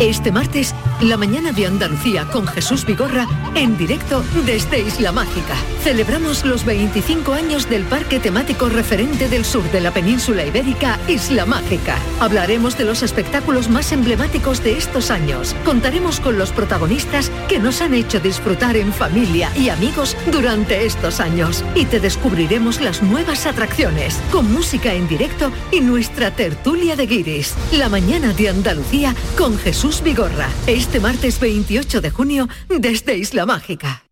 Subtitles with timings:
[0.00, 5.54] Este martes, la mañana de Andalucía con Jesús Vigorra en directo desde Isla Mágica.
[5.84, 11.46] Celebramos los 25 años del parque temático referente del sur de la península ibérica, Isla
[11.46, 11.96] Mágica.
[12.18, 15.54] Hablaremos de los espectáculos más emblemáticos de estos años.
[15.64, 21.20] Contaremos con los protagonistas que nos han hecho disfrutar en familia y amigos durante estos
[21.20, 21.64] años.
[21.76, 27.54] Y te descubriremos las nuevas atracciones, con música en directo y nuestra tertulia de guiris.
[27.72, 30.48] La mañana de Andalucía con Jesús Vigorra.
[30.66, 34.04] Este martes 28 de junio desde Isla Mágica.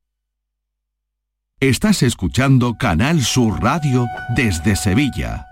[1.60, 5.51] Estás escuchando Canal Sur Radio desde Sevilla.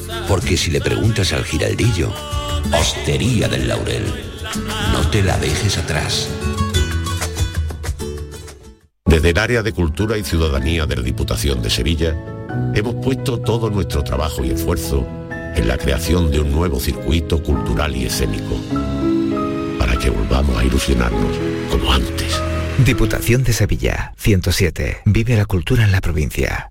[0.27, 2.11] Porque si le preguntas al giraldillo,
[2.73, 4.05] Hostería del Laurel,
[4.93, 6.29] no te la dejes atrás.
[9.05, 12.15] Desde el área de Cultura y Ciudadanía de la Diputación de Sevilla,
[12.73, 15.05] hemos puesto todo nuestro trabajo y esfuerzo
[15.55, 18.55] en la creación de un nuevo circuito cultural y escénico,
[19.77, 21.37] para que volvamos a ilusionarnos
[21.69, 22.41] como antes.
[22.85, 25.01] Diputación de Sevilla, 107.
[25.05, 26.70] Vive la cultura en la provincia.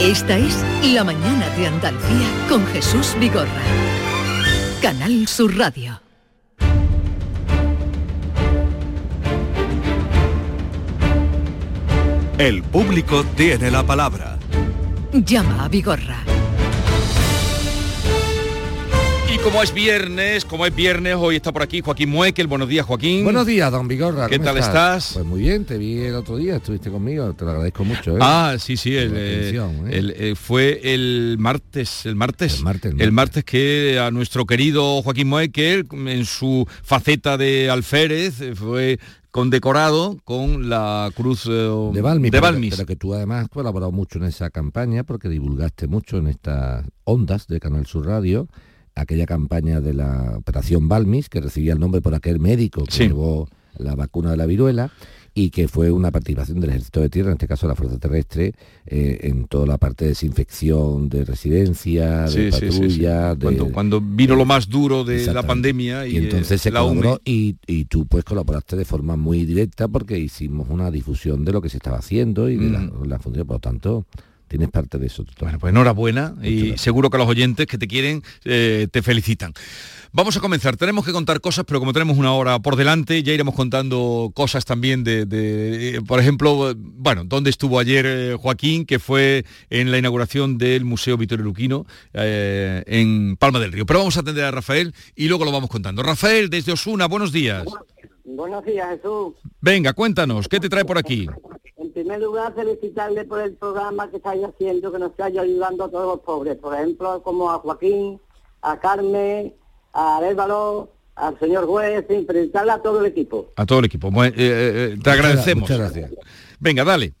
[0.00, 0.62] Esta es
[0.92, 3.48] La mañana de Andalucía con Jesús Vigorra.
[4.82, 6.00] Canal Sur Radio.
[12.38, 14.36] El público tiene la palabra.
[15.12, 16.33] Llama a Vigorra.
[19.44, 22.46] Como es viernes, como es viernes, hoy está por aquí Joaquín Muekel.
[22.46, 23.24] Buenos días, Joaquín.
[23.24, 24.26] Buenos días, don Vigorra.
[24.26, 25.10] ¿Qué ¿cómo tal estás?
[25.12, 28.16] Pues muy bien, te vi el otro día, estuviste conmigo, te lo agradezco mucho.
[28.16, 28.20] ¿eh?
[28.22, 29.98] Ah, sí, sí, el, eh, atención, ¿eh?
[29.98, 33.12] el, eh, fue el martes, el martes, El martes, martes.
[33.12, 38.98] martes que a nuestro querido Joaquín Moekel, en su faceta de alférez, fue
[39.30, 41.50] condecorado con la cruz eh,
[41.92, 42.74] de Balmis, de pero- Balmis.
[42.76, 46.86] Pero, que tú además has colaborado mucho en esa campaña porque divulgaste mucho en estas
[47.04, 48.48] ondas de Canal Sur Radio
[48.94, 53.02] aquella campaña de la operación Balmis que recibía el nombre por aquel médico que Sí.
[53.08, 54.92] llevó la vacuna de la viruela
[55.36, 58.52] y que fue una participación del Ejército de Tierra, en este caso la Fuerza Terrestre,
[58.86, 62.78] eh, en toda la parte de desinfección de residencia, Sí, de sí, sí, sí.
[62.78, 66.70] patrulla, de- Cuando, vino lo más duro de la pandemia y, y entonces eh, se
[66.70, 71.44] la colaboró y, y tú pues colaboraste de forma muy directa porque hicimos una difusión
[71.44, 73.04] de lo que se estaba haciendo y de la, Mm.
[73.08, 74.06] la función, por lo tanto
[74.48, 75.24] tienes parte de eso.
[75.40, 79.52] Bueno, pues enhorabuena y seguro que los oyentes que te quieren eh, te felicitan.
[80.16, 80.76] Vamos a comenzar.
[80.76, 84.64] Tenemos que contar cosas, pero como tenemos una hora por delante, ya iremos contando cosas
[84.64, 89.90] también de, de, eh, por ejemplo, bueno, dónde estuvo ayer eh, Joaquín, que fue en
[89.90, 93.86] la inauguración del Museo Vittorio Luquino eh, en Palma del Río.
[93.86, 96.00] Pero vamos a atender a Rafael y luego lo vamos contando.
[96.04, 97.64] Rafael, desde Osuna, buenos días.
[98.24, 99.34] Buenos días, Jesús.
[99.60, 101.26] Venga, cuéntanos, ¿qué te trae por aquí?
[101.94, 105.88] En primer lugar, felicitarle por el programa que estáis haciendo, que nos está ayudando a
[105.88, 106.56] todos los pobres.
[106.56, 108.20] Por ejemplo, como a Joaquín,
[108.62, 109.54] a Carmen,
[109.92, 113.52] a Álvaro, al señor juez, sin felicitarle a todo el equipo.
[113.54, 114.10] A todo el equipo.
[114.10, 115.60] Bueno, eh, eh, te agradecemos.
[115.70, 116.10] muchas gracias.
[116.58, 117.14] Venga, dale.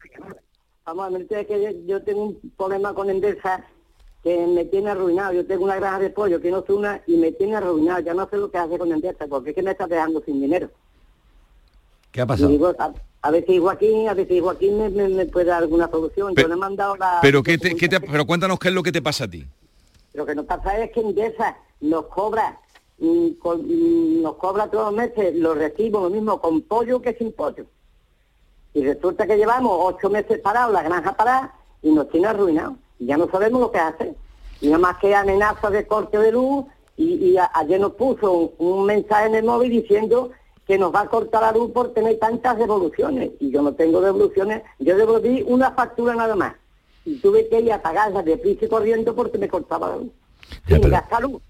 [0.84, 3.64] Vamos a ver, que yo, tengo un problema con Endesa
[4.24, 5.34] que me tiene arruinado.
[5.34, 8.00] Yo tengo una granja de pollo que no es una y me tiene arruinado.
[8.00, 10.40] Ya no sé lo que hace con Endesa, porque es que me está dejando sin
[10.40, 10.68] dinero.
[12.10, 12.48] ¿Qué ha Y pasado?
[12.48, 12.74] digo,
[13.24, 16.34] a, ver si Joaquín, a ver si Joaquín me, me- me puede dar alguna solución.
[16.34, 17.18] Yo le he mandado la...
[17.22, 19.44] Pero, ¿qué te- qué te- pero cuéntanos qué es lo que te pasa a ti.
[20.12, 22.58] Lo que nos pasa es que Endesa nos cobra
[22.98, 27.14] mm, con- mm, nos cobra todos los meses los recibos lo mismo con pollo que
[27.14, 27.66] sin pollo.
[28.74, 32.74] Y resulta que llevamos ocho meses parados, la granja parada, y nos tiene arruinados.
[32.98, 34.14] Y ya no sabemos lo que hacer.
[34.60, 36.64] Y nada más que amenazas de corte de luz,
[36.96, 40.30] y, y a- ayer nos puso un, un mensaje en el móvil diciendo
[40.66, 43.30] que nos va a cortar la luz por tener tantas devoluciones.
[43.40, 46.54] Y yo no tengo devoluciones, yo devolví una factura nada más.
[47.04, 50.10] Y tuve que ir a pagarla de prisa y corriendo porque me cortaba la luz.
[50.66, 51.42] Ya, Sin pero- gastar luz.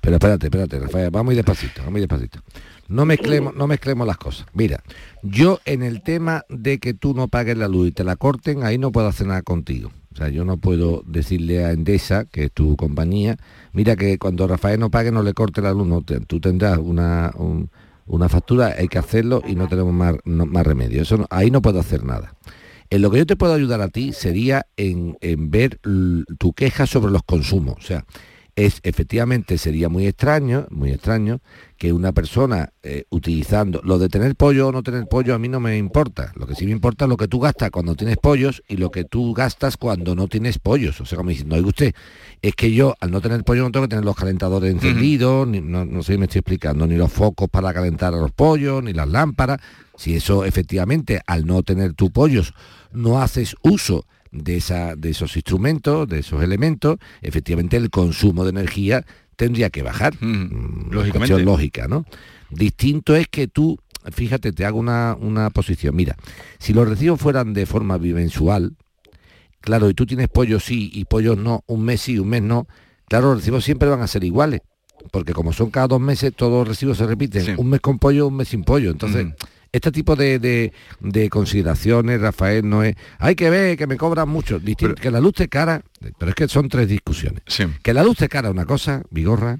[0.00, 2.40] Pero espérate, espérate, Rafael, vamos ir despacito, vamos ir despacito.
[2.88, 4.46] No mezclemos, no mezclemos las cosas.
[4.52, 4.82] Mira,
[5.22, 8.62] yo en el tema de que tú no pagues la luz y te la corten,
[8.64, 9.90] ahí no puedo hacer nada contigo.
[10.12, 13.36] O sea, yo no puedo decirle a Endesa, que es tu compañía,
[13.72, 16.78] mira que cuando Rafael no pague no le corte la luz, no, te- tú tendrás
[16.78, 17.70] una, un-
[18.08, 21.02] una factura, hay que hacerlo y no tenemos más, más remedio.
[21.02, 22.34] Eso ahí no puedo hacer nada.
[22.90, 25.78] En lo que yo te puedo ayudar a ti sería en, en ver
[26.38, 27.76] tu queja sobre los consumos.
[27.78, 28.04] O sea,
[28.66, 31.40] es efectivamente sería muy extraño, muy extraño
[31.76, 35.48] que una persona eh, utilizando lo de tener pollo o no tener pollo a mí
[35.48, 36.32] no me importa.
[36.34, 38.90] Lo que sí me importa es lo que tú gastas cuando tienes pollos y lo
[38.90, 41.00] que tú gastas cuando no tienes pollos.
[41.00, 41.94] O sea, como diciendo, oiga usted,
[42.42, 45.60] es que yo al no tener pollo no tengo que tener los calentadores encendidos, ni-
[45.60, 48.82] no, no sé si me estoy explicando, ni los focos para calentar a los pollos,
[48.82, 49.60] ni las lámparas.
[49.96, 52.54] Si eso efectivamente al no tener tu pollos
[52.92, 58.50] no haces uso de, esa, de esos instrumentos, de esos elementos, efectivamente el consumo de
[58.50, 59.04] energía
[59.36, 60.14] tendría que bajar.
[60.20, 61.18] Mm, lógicamente.
[61.18, 62.04] cuestión lógica, ¿no?
[62.50, 63.78] Distinto es que tú,
[64.10, 65.94] fíjate, te hago una, una posición.
[65.94, 66.16] Mira,
[66.58, 68.76] si los recibos fueran de forma bimensual,
[69.60, 72.66] claro, y tú tienes pollos sí y pollos no, un mes sí, un mes no,
[73.08, 74.60] claro, los recibos siempre van a ser iguales.
[75.12, 77.54] Porque como son cada dos meses, todos los recibos se repiten.
[77.58, 78.90] Un mes con pollo, un mes sin pollo.
[78.90, 79.28] Entonces,
[79.72, 82.96] este tipo de, de- de consideraciones, Rafael, no es...
[83.18, 84.60] Hay que ver que me cobran mucho.
[84.60, 85.82] Distin- que la luz te cara...
[86.18, 87.42] Pero es que son tres discusiones.
[87.82, 89.58] Que la luz te cara una cosa, Vigorra,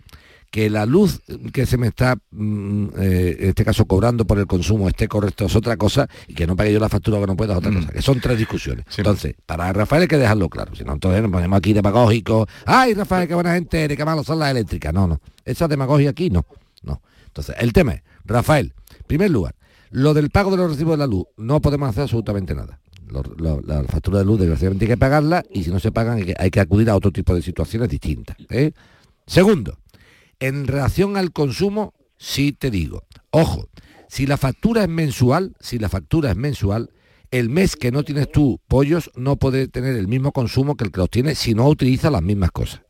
[0.51, 1.21] que la luz
[1.53, 5.45] que se me está, mm, eh, en este caso, cobrando por el consumo esté correcto
[5.45, 7.59] es otra cosa y que no pague yo la factura o que no pueda es
[7.59, 7.89] otra cosa.
[7.93, 8.87] Que son tres discusiones.
[8.97, 10.75] Entonces, para Rafael hay que dejarlo claro.
[10.75, 12.49] Si no, entonces nos ponemos aquí demagógicos.
[12.65, 14.95] ¡Ay, Rafael, qué buena gente eres, qué malos son las eléctricas!
[14.95, 15.21] No, no.
[15.45, 16.47] Esa demagogia aquí no.
[16.83, 17.03] No.
[17.27, 18.73] Entonces, el tema es, Rafael,
[19.07, 19.55] primer lugar,
[19.91, 22.81] lo del pago de los recibos de la luz, no podemos hacer absolutamente nada.
[23.39, 26.35] La factura de luz desgraciadamente hay que pagarla y si no se pagan hay que,
[26.39, 28.37] hay que acudir a otro tipo de situaciones distintas.
[28.51, 28.73] ¿eh?
[29.27, 29.79] Segundo,
[30.41, 33.69] en relación al consumo, sí te digo, ojo,
[34.09, 36.91] si la factura es mensual, si la factura es mensual,
[37.31, 40.93] el mes que no tienes tú pollos no puede tener el mismo consumo que el
[40.93, 42.83] que los tiene si no utiliza las mismas cosas.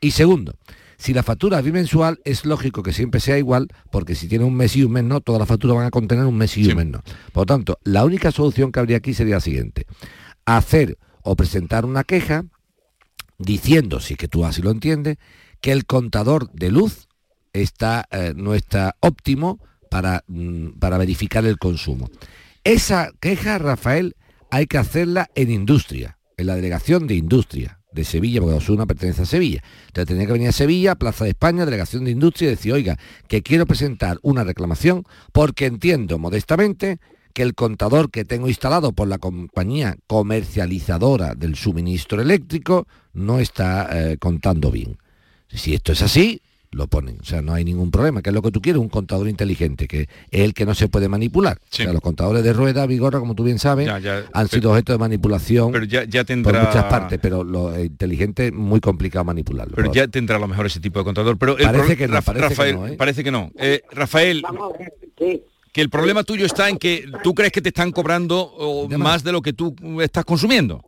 [0.00, 0.54] Y segundo,
[0.98, 4.56] si la factura es bimensual, es lógico que siempre sea igual, porque si tiene un
[4.56, 6.76] mes y un mes no, todas las facturas van a contener un mes y un
[6.76, 7.02] mes no.
[7.32, 9.86] Por lo tanto, la única solución que habría aquí sería la siguiente.
[10.44, 12.44] Hacer o presentar una queja
[13.38, 15.18] diciendo, si es que tú así lo entiendes,
[15.60, 17.06] que el contador de luz
[17.52, 19.60] está, eh, no está óptimo
[19.90, 22.10] para, mm, para verificar el consumo.
[22.64, 24.16] Esa queja, Rafael,
[24.50, 29.22] hay que hacerla en industria, en la delegación de industria de Sevilla, porque Osuna pertenece
[29.22, 29.62] a Sevilla.
[29.88, 32.98] Entonces tenía que venir a Sevilla, Plaza de España, delegación de industria, y decir, oiga,
[33.26, 36.98] que quiero presentar una reclamación porque entiendo modestamente
[37.34, 43.88] que el contador que tengo instalado por la compañía comercializadora del suministro eléctrico no está
[43.92, 44.98] eh, contando bien.
[45.48, 47.18] Si esto es así, lo ponen.
[47.20, 49.88] O sea, no hay ningún problema, que es lo que tú quieres, un contador inteligente,
[49.88, 50.08] que es
[50.40, 51.58] el que no se puede manipular.
[51.58, 54.70] O sea, los contadores de rueda, Vigorra, como tú bien sabes, Ya, ya, han sido
[54.70, 56.52] objeto de manipulación Pero ya, ya tendrá...
[56.52, 59.74] por muchas partes, pero lo inteligente es muy complicado manipularlo.
[59.74, 61.38] Pero ya tendrá a lo mejor ese tipo de contador.
[61.38, 62.96] Pero el Parece que no, parece que Rafael, no, ¿eh?
[62.96, 63.50] parece que no.
[63.56, 64.42] Eh, Rafael,
[65.72, 69.32] que el problema tuyo está en que tú crees que te están cobrando más de
[69.32, 70.82] lo que tú estás consumiendo.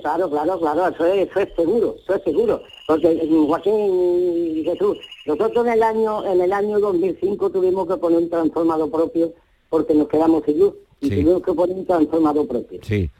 [0.00, 2.62] Claro, claro, claro, eso es, eso es seguro, eso es seguro.
[2.86, 7.96] Porque eh, Joaquín y Jesús, nosotros en el año en el año 2005 tuvimos que
[7.96, 9.32] poner un transformador propio
[9.70, 11.10] porque nos quedamos sin luz y Sí.
[11.22, 12.80] tuvimos que poner un transformador propio.
[12.82, 13.10] Sí.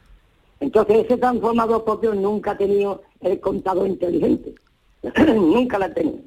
[0.60, 4.54] Entonces ese transformador propio nunca ha tenido el contador inteligente.
[5.34, 6.18] nunca la ha tenido.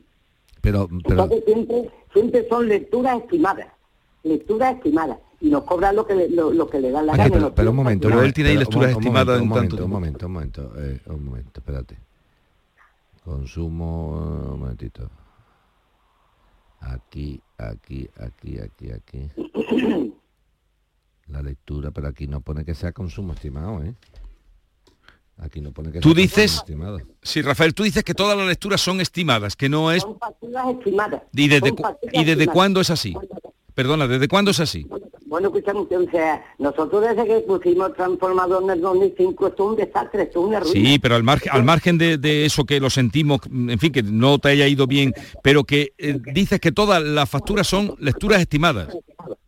[0.62, 3.68] Pero, pero Entonces siempre, siempre son lecturas estimadas,
[4.24, 5.18] lecturas estimadas.
[5.42, 7.30] Y nos cobran lo que le, lo, lo que le dan la gana.
[7.34, 8.10] pero, pero un momento.
[8.10, 8.34] facturas.
[8.34, 11.98] un momento, un momento, Un momento, un momento, un momento, eh, un momento, espérate.
[13.24, 14.12] Consumo,
[14.54, 15.10] un momentito.
[16.88, 19.30] Aquí, aquí, aquí, aquí, aquí.
[21.28, 23.96] La lectura, pero aquí no pone que sea consumo estimado, ¿eh?
[25.38, 27.00] Aquí no pone que Tú sea dices, consumo estimado.
[27.24, 30.04] sí, Rafael, tú dices que todas las lecturas son estimadas, que no es...
[30.04, 30.18] Son
[30.78, 31.24] estimadas.
[31.34, 33.16] ¿Y desde, cu- ¿y desde cuándo es así?
[33.74, 34.88] Perdona, ¿desde cuándo es así?
[35.36, 39.70] Bueno, escuchame usted, o sea, nosotros desde que pusimos transformador en el 2005, esto es
[39.70, 40.90] un desastre, esto es una ruina.
[40.90, 44.02] Sí, pero al margen, al margen de, de eso que lo sentimos, en fin, que
[44.02, 45.14] no te haya ido bien,
[45.44, 48.98] pero que eh, dices que todas las facturas son lecturas estimadas.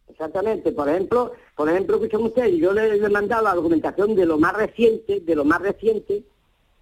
[0.09, 4.25] Exactamente, por ejemplo, por ejemplo, escuchan ustedes, yo le, le he mandado la documentación de
[4.25, 6.21] lo más reciente, de lo más reciente,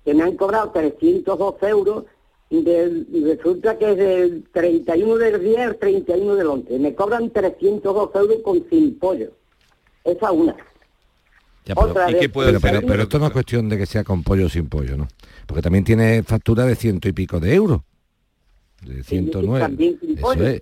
[0.04, 2.06] que me han cobrado 302 euros,
[2.50, 6.80] del- y resulta que es del 31 del 10 al 31 del 11.
[6.80, 9.32] Me cobran 302 euros con sin pollo.
[10.04, 10.56] Esa una.
[11.66, 12.30] Ya, pero, Otra vez.
[12.32, 14.96] pero, pero- pero esto no es cuestión de que sea con pollo o sin pollo,
[14.98, 15.08] ¿no?
[15.48, 17.82] Porque también tiene factura de ciento y pico de euros.
[18.84, 19.66] De 109.
[19.66, 20.48] también sin Eso pollo.
[20.48, 20.62] es.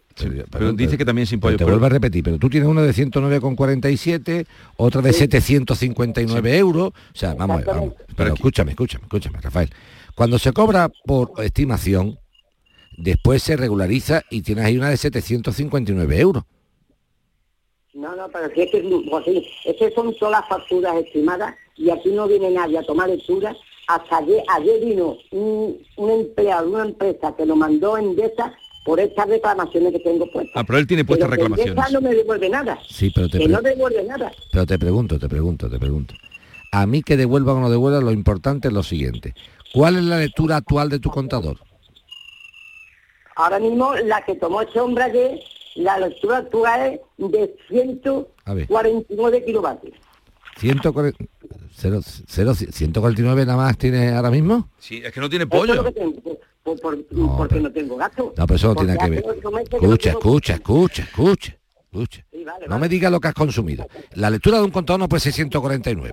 [0.50, 2.94] Pero dice que también sin pollo, Te vuelvo a repetir, pero tú tienes una de
[2.94, 4.46] 109,47,
[4.78, 6.90] otra de 759 euros.
[6.90, 7.94] O sea, vamos, a ver, vamos.
[8.16, 9.70] Pero escúchame, escúchame, escúchame, Rafael.
[10.16, 12.20] Cuando se cobra por estimación,
[12.98, 16.44] después se regulariza y tienes ahí una de 759 euros.
[17.94, 21.56] No, no, pero si es que, pues sí, es que son todas las facturas estimadas
[21.78, 23.56] y aquí no viene nadie a tomar lecturas.
[23.88, 28.54] Hasta ayer, ayer vino un, un empleado de una empresa que lo mandó en Endesa
[28.86, 30.54] por estas reclamaciones que tengo puestas.
[30.56, 31.92] Ah, pero él tiene puestas Endesa reclamaciones.
[31.92, 32.80] no me devuelve nada.
[32.88, 34.32] Sí, pero te, que no devuelve nada.
[34.52, 36.14] pero te pregunto, te pregunto, te pregunto.
[36.72, 39.36] A mí que devuelva o no devuelva, lo importante es lo siguiente.
[39.74, 41.58] ¿Cuál es la lectura actual de tu contador?
[43.36, 45.40] Ahora mismo la que tomó ese hombre ayer,
[45.76, 47.56] la lectura actual es de
[48.46, 48.68] A ver.
[48.68, 49.96] 149 kilovatios.
[50.58, 51.26] 140
[51.76, 54.70] cero- cero- 149 nada más tiene ahora mismo?
[54.78, 55.84] Sí, es que no tiene es pollo.
[55.84, 56.22] que tengo,
[56.64, 57.06] por- por-
[57.38, 58.34] porque no tengo gasto.
[58.38, 59.26] No, pero eso no Porque tiene que ver.
[59.26, 61.58] no Escucha, tengo- escucha, escucha, escucha,
[61.92, 62.26] escucha.
[62.32, 62.82] Sí, vale, No vale.
[62.82, 63.88] me diga lo que has consumido.
[64.14, 66.12] La lectura de un contador no puede ser 149.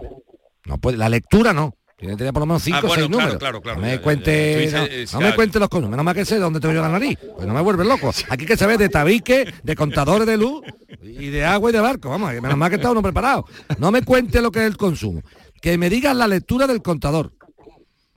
[0.64, 1.74] No puede, la lectura no.
[2.00, 3.38] Tiene que tener por lo menos 5 Ah, o bueno, 6 claro, números.
[3.38, 5.96] claro, claro, no me cuente, no, eh, no me cuente los consumos.
[5.98, 7.18] No me que sé de dónde tengo yo la nariz.
[7.36, 8.10] Pues no me vuelve loco.
[8.30, 10.62] Aquí que saber de tabique, de contadores de luz
[11.02, 12.08] y de agua y de barco.
[12.08, 13.44] Vamos, que menos mal que está uno preparado.
[13.78, 15.20] No me cuente lo que es el consumo.
[15.60, 17.32] Que me digas la lectura del contador.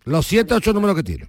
[0.05, 1.27] Los 7, 8 números que tiene.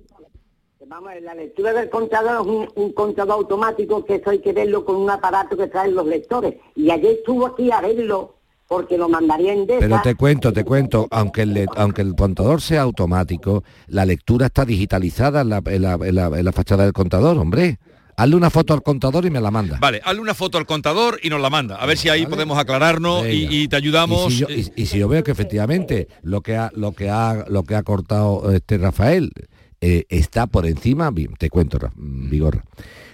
[0.86, 4.84] Vamos, la lectura del contador es un, un contador automático que eso hay que verlo
[4.84, 6.54] con un aparato que traen los lectores.
[6.76, 8.33] Y ayer estuvo aquí a verlo
[8.68, 9.80] porque lo mandaría en Desa.
[9.80, 14.64] Pero te cuento, te cuento, aunque el, aunque el contador sea automático, la lectura está
[14.64, 17.78] digitalizada en la, en la- en la- en la fachada del contador, hombre.
[18.16, 19.78] Hazle una foto al contador y me la manda.
[19.80, 21.74] Vale, hazle una foto al contador y nos la manda.
[21.76, 24.28] A ver si ahí podemos aclararnos y, y te ayudamos.
[24.28, 27.10] Y si, yo, y- y si yo veo que efectivamente lo que ha, lo que
[27.10, 29.32] ha, lo que ha cortado este Rafael
[29.80, 32.62] eh, está por encima, te cuento, Ra- mm, Vigorra.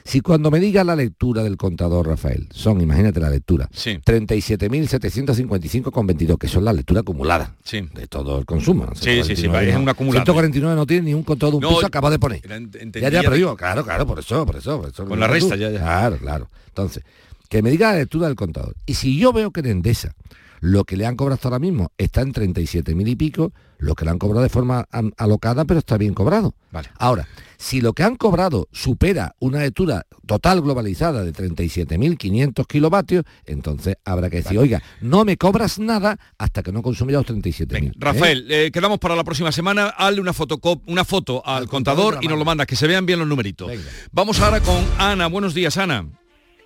[0.05, 3.99] Si cuando me diga la lectura del contador, Rafael, son, imagínate la lectura, Sí.
[4.05, 7.87] 37.755,22, que son la lectura acumulada Sí.
[7.95, 8.87] de todo el consumo.
[8.87, 8.95] ¿no?
[8.95, 9.83] Sí, sí, sí, 149 es no.
[9.83, 10.25] un acumulado.
[10.25, 12.41] 149 no tiene ni un contador de un No, piso acabado de poner.
[12.43, 14.81] Ya, ya, pero digo, claro, claro, por eso, por eso.
[14.81, 15.79] Por eso Con la resta, ya, ya.
[15.81, 16.51] Claro, claro.
[16.69, 17.03] Entonces,
[17.49, 18.75] que me diga la lectura del contador.
[18.87, 20.15] Y si yo veo que en Endesa
[20.61, 23.95] lo que le han cobrado hasta ahora mismo está en 37 mil y pico, lo
[23.95, 24.87] que le han cobrado de forma
[25.17, 26.55] alocada, pero está bien cobrado.
[26.71, 26.91] Vale.
[26.99, 27.27] Ahora,
[27.57, 34.29] si lo que han cobrado supera una lectura total globalizada de 37.500 kilovatios, entonces habrá
[34.31, 37.89] que decir, oiga, no me cobras nada hasta que no consuma ya los 37.000.
[37.89, 37.93] ¿eh?
[37.97, 39.89] Rafael, eh, quedamos para la próxima semana.
[39.89, 43.19] Hazle una foto, una foto al, contador y nos lo mandas, que se vean bien
[43.19, 43.71] los numeritos.
[44.13, 45.27] Vamos ahora con Ana.
[45.27, 46.07] Buenos días, Ana.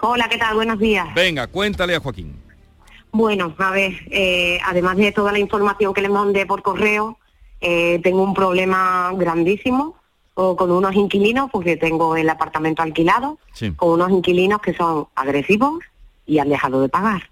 [0.01, 0.55] Hola, ¿qué tal?
[0.55, 1.07] Buenos días.
[1.15, 2.44] Venga, cuéntale a Joaquín.
[3.15, 7.17] Bueno, a ver, eh, además de toda la información que le mandé por correo,
[7.61, 9.95] eh, tengo un problema grandísimo
[10.35, 13.71] o con unos inquilinos, porque tengo el apartamento alquilado, Sí.
[13.77, 15.79] con unos inquilinos que son agresivos
[16.27, 17.31] y han dejado de pagar.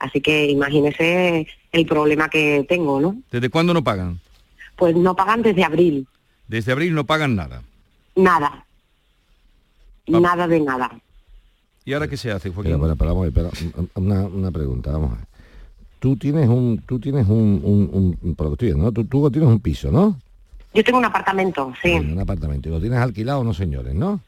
[0.00, 3.16] Así que imagínese el problema que tengo, ¿no?
[3.32, 4.20] ¿Desde cuándo no pagan?
[4.76, 6.06] Pues no pagan desde abril,
[6.46, 7.62] Desde abril no pagan nada.
[8.14, 8.66] nada.
[10.06, 10.90] Nada de nada.
[11.88, 12.78] ¿Y ahora qué se hace, Joaquín?
[12.78, 13.50] Pero, pero, pero
[13.94, 15.24] una, una pregunta, vamos a ver.
[15.98, 18.36] Tú tienes un, tú tienes un, un, un-
[18.76, 18.92] ¿no?
[18.92, 20.20] Tú, tú tienes un piso, ¿no?
[20.74, 21.92] Yo tengo un apartamento, sí.
[21.92, 22.68] Un apartamento.
[22.68, 24.20] Y lo tienes alquilado, no señores, ¿no?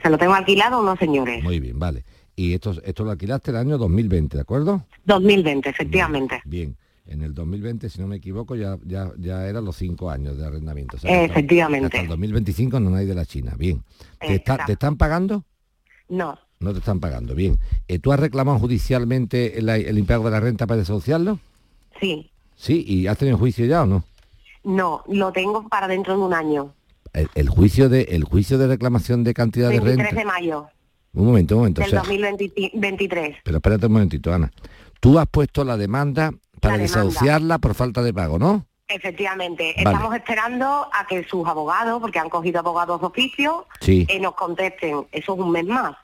[0.00, 1.42] Se lo tengo alquilado, no señores.
[1.42, 2.04] Muy bien, vale.
[2.36, 4.84] Y esto, esto lo alquilaste el año 2020, ¿de acuerdo?
[5.06, 6.40] 2020, efectivamente.
[6.44, 6.76] Bien.
[7.08, 10.46] En el 2020, si no me equivoco, ya, ya, ya eran los cinco años de
[10.46, 10.98] arrendamiento.
[10.98, 11.86] O sea, que hasta- Efectivamente.
[11.86, 13.54] Hasta el 2025 no hay de la China.
[13.58, 13.82] Bien.
[14.20, 15.42] ¿Te, está- ¿Te están pagando?
[16.08, 17.34] No, No te están pagando.
[17.34, 17.58] Bien.
[17.88, 21.38] Eh, ¿Tú has reclamado judicialmente el, el impago de la renta para desahuciarlo?
[22.00, 22.30] sí.
[22.58, 22.82] Sí.
[22.88, 24.02] ¿Y has tenido juicio ya o no?
[24.64, 26.72] No, lo tengo para dentro de un año.
[27.12, 30.18] El, el juicio de el juicio de reclamación de cantidad de 23 renta.
[30.20, 30.66] de mayo
[31.12, 31.82] Un momento, un momento.
[31.82, 33.36] o del sea, 2023.
[33.44, 34.50] pero espérate un momentito, Ana.
[35.00, 37.02] Tú has puesto la demanda para La demanda.
[37.04, 38.64] desahuciarla por falta de pago, ¿no?
[38.88, 39.90] Efectivamente, Vale.
[39.96, 44.06] estamos esperando a que sus abogados, porque han cogido abogados de oficio, Sí.
[44.08, 45.06] eh, nos contesten.
[45.12, 45.94] Eso es un mes más.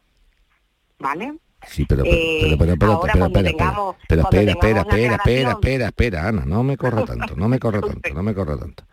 [1.03, 1.35] ¿Vale?
[1.69, 4.75] Sí, pero, pero, Eh, pero, pero, pero, ahora pero, espera, espera, tengamos- pero espera, espera,
[4.75, 8.15] la espera, espera, aclaración- espera, espera, Ana, no me corra tanto, no me corra tanto,
[8.15, 8.85] no me corra tanto.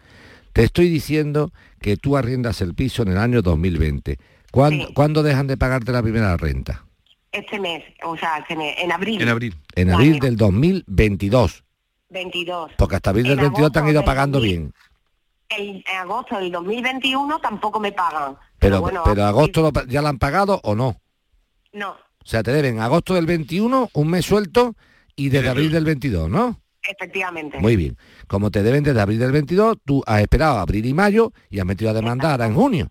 [0.53, 4.17] Te estoy diciendo que tú arriendas el piso en el año 2020.
[4.51, 6.83] ¿Cuándo, ¿cuándo dejan de pagarte la primera renta?
[7.31, 9.21] Este mes, o sea, este mes, en abril.
[9.21, 9.55] En abril.
[9.75, 11.63] En abril del 2022.
[12.09, 12.71] 22.
[12.77, 14.57] Porque hasta abril del En 22 te han ido pagando 2000.
[14.59, 14.73] bien.
[15.49, 18.35] El- en agosto del 2021 tampoco me pagan.
[18.59, 20.97] Pero, bueno, pero agosto lo ya lo han pagado o no.
[21.73, 24.75] No, O sea, te deben agosto del 21, un mes suelto,
[25.15, 26.59] y desde abril del 22, ¿no?
[26.81, 27.59] efectivamente.
[27.59, 27.97] Muy bien.
[28.27, 31.65] Como te deben desde abril del 22, tú has esperado abril y mayo y has
[31.65, 32.89] metido a demandar ahora en junio.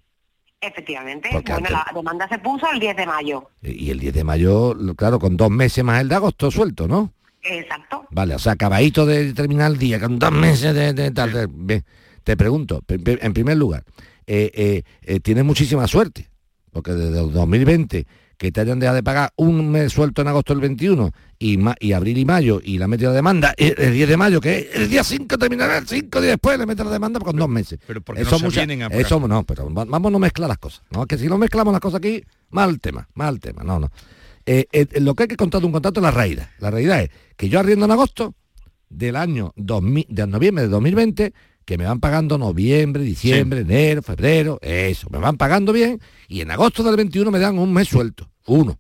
[0.61, 1.28] Efectivamente.
[1.32, 3.50] Porque bueno, antes- la demanda se puso el 10 de mayo.
[3.62, 7.12] Y el 10 de mayo, claro, con dos meses más el de agosto suelto, ¿no?
[7.42, 8.06] Exacto.
[8.11, 11.32] Vale, o sea, acabadito de terminar el día, con dos meses de, de tal.
[11.32, 11.85] de- bien.
[12.25, 13.85] Te pregunto, en primer lugar,
[14.26, 16.28] eh, eh, eh, tienes muchísima suerte,
[16.73, 18.06] porque desde el 2020
[18.38, 21.75] que te hayan dejado de pagar un mes suelto en agosto del 21 y, ma-
[21.80, 24.59] y abril y mayo y la metido la demanda eh, el 10 de mayo, que
[24.59, 27.49] es el día 5 terminará el 5 días después le meten la demanda con dos
[27.49, 27.78] meses.
[27.87, 30.49] Pero porque no se mucha- vienen a eso no, pero va- vamos a no mezclar
[30.49, 30.83] las cosas.
[30.90, 31.04] ¿no?
[31.07, 33.90] Que si no mezclamos las cosas aquí, mal tema, mal tema, no, no.
[34.47, 36.49] Eh, eh, lo que hay que contar de un contrato es la realidad.
[36.61, 38.35] La realidad es que yo arriendo en agosto
[38.88, 41.35] del año 2000, de noviembre de 2020,
[41.68, 46.50] que me van pagando noviembre, diciembre, enero, febrero, eso, me van pagando bien, y en
[46.50, 48.78] agosto del 21 me dan un mes suelto, uno.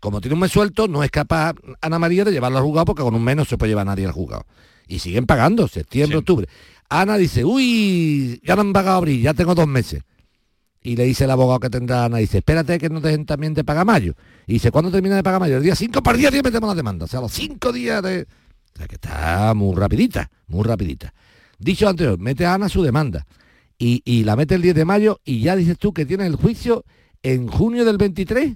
[0.00, 3.04] Como tiene un mes suelto, no es capaz Ana María de llevarlo al juzgado porque
[3.04, 4.44] con un mes no se puede llevar a nadie al juzgado.
[4.88, 6.48] Y siguen pagando, septiembre, octubre.
[6.88, 10.02] Ana dice, uy, ya no han pagado abril, ya tengo dos meses.
[10.82, 13.62] Y le dice el abogado que tendrá Ana, dice, espérate que no dejen también de
[13.62, 14.14] pagar mayo.
[14.48, 15.58] Y dice, ¿cuándo termina de pagar mayo?
[15.58, 17.04] El día 5 para el día 10 metemos la demanda.
[17.04, 18.22] O sea, los cinco días de...
[18.74, 21.14] O sea, que está muy rapidita, muy rapidita.
[21.58, 23.26] Dicho anterior, mete a Ana su demanda.
[23.78, 26.36] Y, y la mete el 10 de mayo y ya dices tú que tienes el
[26.36, 26.84] juicio
[27.22, 28.54] en junio del 23.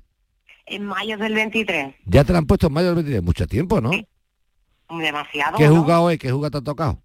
[0.66, 1.94] En mayo del 23.
[2.06, 3.22] Ya te la han puesto en mayo del 23.
[3.22, 3.90] Mucho tiempo, ¿no?
[4.88, 5.56] Demasiado.
[5.58, 5.76] ¿Qué ¿no?
[5.82, 6.18] jugado es?
[6.18, 6.98] ¿Qué jugado te ha tocado?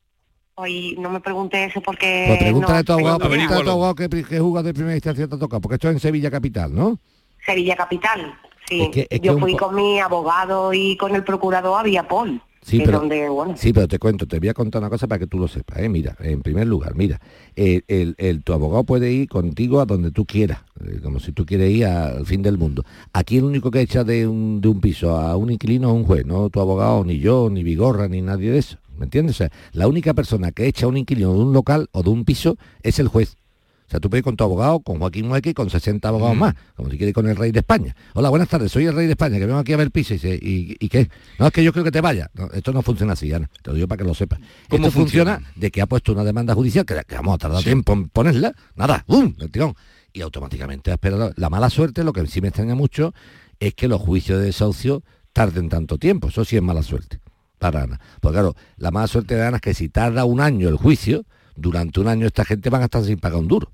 [0.56, 2.25] Hoy no me pregunté eso porque...
[2.28, 4.96] Pues pregúntale no a tu abogado, pregúntale a tu abogado qué, qué jugado de primera
[4.96, 6.98] instancia te ha tocado, porque esto es en Sevilla Capital, ¿no?
[7.46, 8.34] Sevilla Capital,
[8.70, 8.82] sí.
[8.84, 12.42] Es que- es que Yo fui con mi abogado y con el procurador a Viapol.
[12.66, 15.20] Sí, pero, donde, bueno, sí, pero te cuento, te voy a contar una cosa para
[15.20, 15.78] que tú lo sepas.
[15.78, 15.88] ¿eh?
[15.88, 17.22] Mira, en primer lugar, mira,
[17.56, 21.32] el, el- el- tu abogado puede ir contigo a donde tú quieras, eh, como si
[21.32, 22.84] tú quieres ir al fin del mundo.
[23.14, 26.06] Aquí el único que echa de un, de un piso a un inquilino es un
[26.06, 28.78] juez, no tu abogado, ni yo, ni Vigorra, ni nadie de eso.
[28.98, 29.36] ¿Me entiendes?
[29.36, 32.10] O sea, la única persona que echa a un inquilino de un local o de
[32.10, 33.38] un piso es el juez.
[33.87, 36.35] O sea, tú puedes ir con tu abogado, con Joaquín Mueque y con 60 abogados
[36.35, 37.95] más, como si quieres con el rey de España.
[38.13, 40.17] Hola, buenas tardes, soy el rey de España, que vengo aquí a ver piso y
[40.17, 41.07] dice, ¿y, y qué?
[41.37, 42.31] No, es que yo creo que te vaya.
[42.33, 44.39] No, esto no funciona así, Ana, te lo digo para que lo sepas.
[44.69, 45.35] ¿Cómo esto funciona?
[45.35, 45.53] funciona?
[45.55, 48.53] de que ha puesto una demanda judicial, que, que vamos a tardar tiempo en ponerla,
[48.75, 49.35] nada, ¡bum!
[49.39, 49.75] El tirón.
[50.13, 51.31] Y automáticamente ha esperado.
[51.35, 53.13] La mala suerte, lo que sí me extraña mucho,
[53.59, 56.29] es que los juicios de desahucio tarden tanto tiempo.
[56.29, 57.19] Eso sí es mala suerte
[57.59, 58.00] para Ana.
[58.21, 61.25] Porque claro, la mala suerte de Ana es que si tarda un año el juicio,
[61.55, 63.72] durante un año esta gente van a estar sin pagar un duro.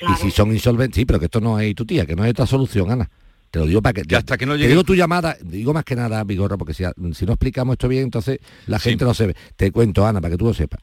[0.00, 2.30] Y si son insolventes, sí, pero que esto no es tu tía, que no hay
[2.30, 3.10] otra solución, Ana.
[3.50, 4.02] Te lo digo para que...
[4.06, 6.74] Ya hasta que no Te llegue- digo tu llamada, digo más que nada, Vigorra, porque
[6.74, 9.36] si, si no explicamos esto bien, entonces la gente no se ve.
[9.56, 10.80] Te cuento, Ana, para que tú lo sepas.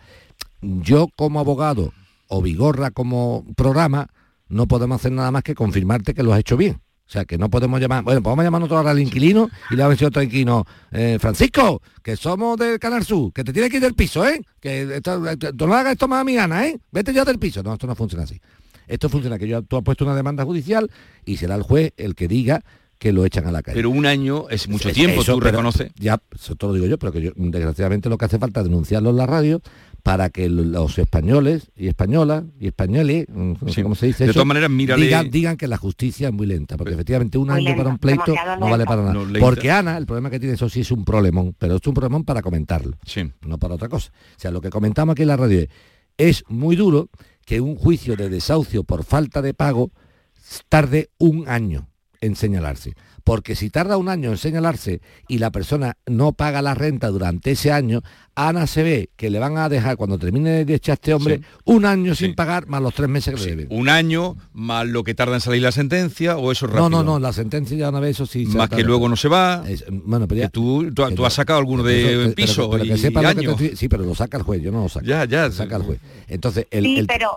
[0.62, 1.94] Yo como abogado
[2.28, 4.08] o Vigorra como programa,
[4.50, 6.82] no podemos hacer nada más que confirmarte que lo has hecho bien.
[7.08, 9.84] O sea, que no podemos llamar, bueno, podemos llamar nosotros ahora al inquilino y le
[9.84, 13.54] vamos a decir a otro inquilino, eh, Francisco, que somos del Canal Sur, que te
[13.54, 14.42] tienes que ir del piso, ¿eh?
[14.60, 15.02] Que
[15.56, 16.80] tú no hagas esto más a mi Ana, ¿eh?
[16.92, 17.62] Vete ya del piso.
[17.62, 18.42] No, esto no funciona así.
[18.88, 20.90] Esto funciona que yo, tú has puesto una demanda judicial
[21.26, 22.64] y será el juez el que diga
[22.98, 23.76] que lo echan a la calle.
[23.76, 25.92] Pero un año es mucho tiempo, eso, tú reconoces.
[26.00, 28.66] Ya, eso te lo digo yo, pero que yo, desgraciadamente lo que hace falta es
[28.66, 29.62] denunciarlo en la radio
[30.06, 33.82] para que lo- los españoles y españolas y españoles, mm, no sé Sí.
[33.82, 36.46] cómo se dice De eso, todas maneras, mírale- digan, digan que la justicia es muy
[36.46, 39.14] lenta, porque efectivamente un Muy año lenta, para un pleito no vale para nada.
[39.16, 41.96] No, porque Ana, el problema que tiene eso sí es un problemón, pero es un
[41.96, 43.32] problemón para comentarlo, Sí.
[43.48, 44.12] no para otra cosa.
[44.38, 45.70] O sea, lo que comentamos aquí en la radio es,
[46.20, 47.10] es muy duro
[47.44, 49.90] que un juicio de desahucio por falta de pago
[50.70, 51.88] tarde un año
[52.22, 52.94] en señalarse.
[53.24, 57.52] Porque si tarda un año en señalarse y la persona no paga la renta durante
[57.52, 58.04] ese año,
[58.36, 61.44] Ana se ve que le van a dejar, cuando termine de echar este hombre, Sí.
[61.66, 63.68] un año sin pagar más los tres meses que le deben.
[63.80, 66.90] Un año, más lo que tarda en salir la sentencia, o eso es No, rápido.
[66.90, 68.46] no, no, la sentencia ya una vez eso sí.
[68.46, 68.78] se Más tarda.
[68.78, 69.64] que luego no se va.
[69.68, 72.86] Es- bueno, pero ya- que tú, tú, tú has sacado alguno de pero- piso pero
[72.86, 73.62] y, que sepa y lo que te años.
[73.62, 75.04] estoy- sí, pero lo saca el juez, yo no lo saco.
[75.06, 75.48] Ya, ya.
[75.48, 76.00] Lo saca el juez.
[76.28, 77.32] Entonces, el, sí, el- pero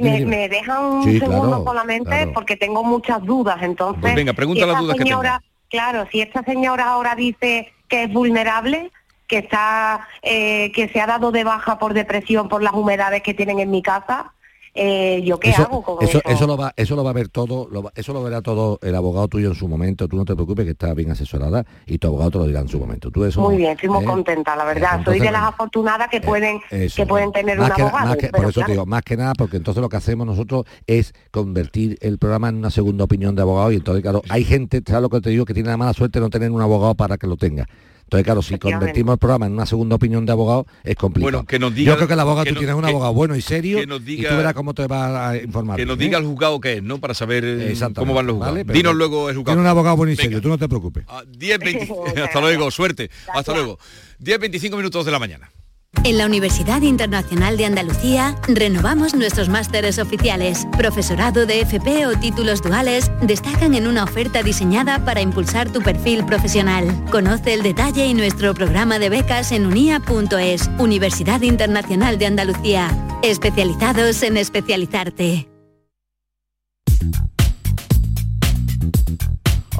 [0.00, 0.36] me, dime.
[0.36, 2.32] me dejan un Sí, segundo claro, solamente claro.
[2.32, 3.58] porque tengo muchas dudas.
[3.62, 7.72] Entonces, Pues venga, pregunta si las dudas que señora, Claro, si esta señora ahora dice
[7.88, 8.90] que es vulnerable,
[9.28, 13.34] que está, eh, que se ha dado de baja por depresión por las humedades que
[13.34, 14.32] tienen en mi casa,
[14.82, 16.28] eh, ¿yo qué hago con eso, eso?
[16.30, 18.78] eso lo va, eso lo va a ver todo, lo va- eso lo verá todo
[18.80, 20.08] el abogado tuyo en su momento.
[20.08, 22.68] Tú no te preocupes que está bien asesorada y tu abogado te lo dirá en
[22.68, 23.10] su momento.
[23.10, 24.06] Tú eso, Muy bien, estoy muy ¿eh?
[24.06, 25.00] contenta, la verdad.
[25.02, 28.06] Eso, Soy de las afortunadas que pueden Eso, que pueden tener más un que, abogado.
[28.06, 30.64] más que- por eso te digo, más que nada, porque entonces lo que hacemos nosotros
[30.86, 34.82] es convertir el programa en una segunda opinión de abogado y entonces, claro, hay gente,
[34.86, 35.44] ¿sabes lo que te digo?
[35.44, 37.66] Que tiene la mala suerte de no tener un abogado para que lo tenga.
[38.10, 41.30] Entonces, claro, si convertimos el programa en una segunda opinión de abogado, es complicado.
[41.30, 42.88] Bueno, que nos diga- Yo creo que el abogado, que tú nos- tienes un que-
[42.90, 45.76] abogado bueno y serio que nos y tú verás cómo te va a informar.
[45.76, 46.00] Que nos ¿eh?
[46.00, 46.98] diga el juzgado qué es, ¿no?
[46.98, 48.66] Para saber eh, cómo van los juzgados.
[48.66, 49.54] Dinos luego el juzgado.
[49.54, 51.04] Tiene un abogado bueno y serio, tú no te preocupes.
[51.38, 51.88] 10, 20
[52.24, 53.12] hasta luego, suerte.
[53.32, 53.78] Hasta luego.
[54.18, 55.48] 10, 25 minutos de la mañana.
[56.02, 60.66] En la Universidad Internacional de Andalucía renovamos nuestros másteres oficiales.
[60.76, 66.24] Profesorado de FP o títulos duales destacan en una oferta diseñada para impulsar tu perfil
[66.24, 67.04] profesional.
[67.10, 70.70] Conoce el detalle y nuestro programa de becas en unia.es.
[70.78, 72.90] Universidad Internacional de Andalucía.
[73.22, 75.50] Especializados en especializarte.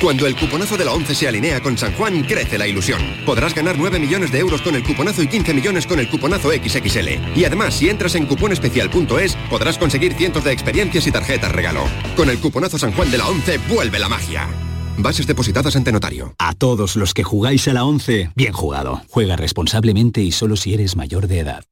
[0.00, 3.00] Cuando el cuponazo de la 11 se alinea con San Juan, crece la ilusión.
[3.24, 6.50] Podrás ganar 9 millones de euros con el cuponazo y 15 millones con el cuponazo
[6.50, 7.08] XXL.
[7.34, 11.84] Y además, si entras en cuponespecial.es, podrás conseguir cientos de experiencias y tarjetas regalo.
[12.14, 14.65] Con el cuponazo San Juan de la 11, vuelve la magia.
[14.98, 16.34] Bases depositadas ante notario.
[16.38, 19.02] A todos los que jugáis a la 11, bien jugado.
[19.08, 21.64] Juega responsablemente y solo si eres mayor de edad.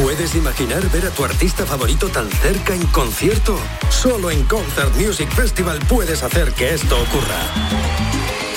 [0.00, 3.58] ¿Puedes imaginar ver a tu artista favorito tan cerca en concierto?
[3.90, 7.38] Solo en Concert Music Festival puedes hacer que esto ocurra.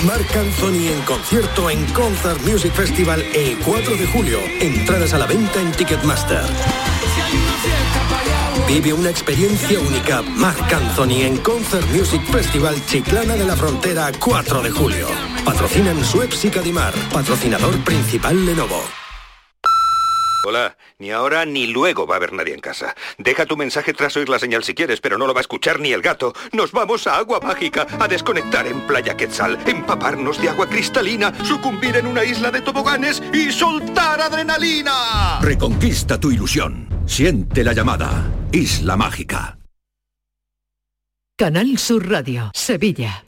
[0.04, 4.38] Marc Anthony en concierto en Concert Music Festival el 4 de julio.
[4.60, 6.44] Entradas a la venta en Ticketmaster.
[8.66, 10.22] Vive una experiencia única.
[10.22, 15.06] Marc Anthony en Concert Music Festival Chiclana de la Frontera 4 de julio.
[15.44, 16.92] Patrocinan Suez y Cadimar.
[17.12, 19.05] Patrocinador principal Lenovo.
[20.48, 22.94] Hola, ni ahora ni luego va a haber nadie en casa.
[23.18, 25.80] Deja tu mensaje tras oír la señal si quieres, pero no lo va a escuchar
[25.80, 26.34] ni el gato.
[26.52, 31.96] Nos vamos a Agua Mágica, a desconectar en Playa Quetzal, empaparnos de agua cristalina, sucumbir
[31.96, 35.40] en una isla de toboganes y soltar adrenalina.
[35.40, 36.88] Reconquista tu ilusión.
[37.06, 38.30] Siente la llamada.
[38.52, 39.58] Isla Mágica.
[41.36, 43.25] Canal Sur Radio, Sevilla.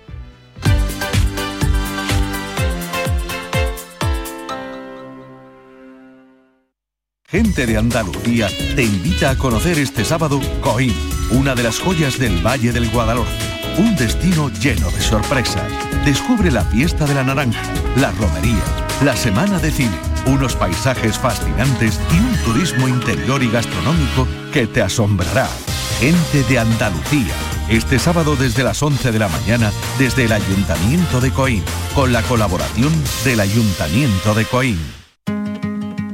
[7.32, 10.96] Gente de Andalucía te invita a conocer este sábado Coín,
[11.30, 13.32] una de las joyas del Valle del Guadalhorce.
[13.78, 15.72] Un destino lleno de sorpresas.
[16.04, 17.62] Descubre la fiesta de la naranja,
[17.98, 18.64] la romería,
[19.04, 24.82] la semana de cine, unos paisajes fascinantes y un turismo interior y gastronómico que te
[24.82, 25.48] asombrará.
[26.00, 27.36] Gente de Andalucía.
[27.70, 31.64] Este sábado desde las 11 de la mañana desde el Ayuntamiento de Coín,
[31.94, 32.92] con la colaboración
[33.24, 34.99] del Ayuntamiento de Coín.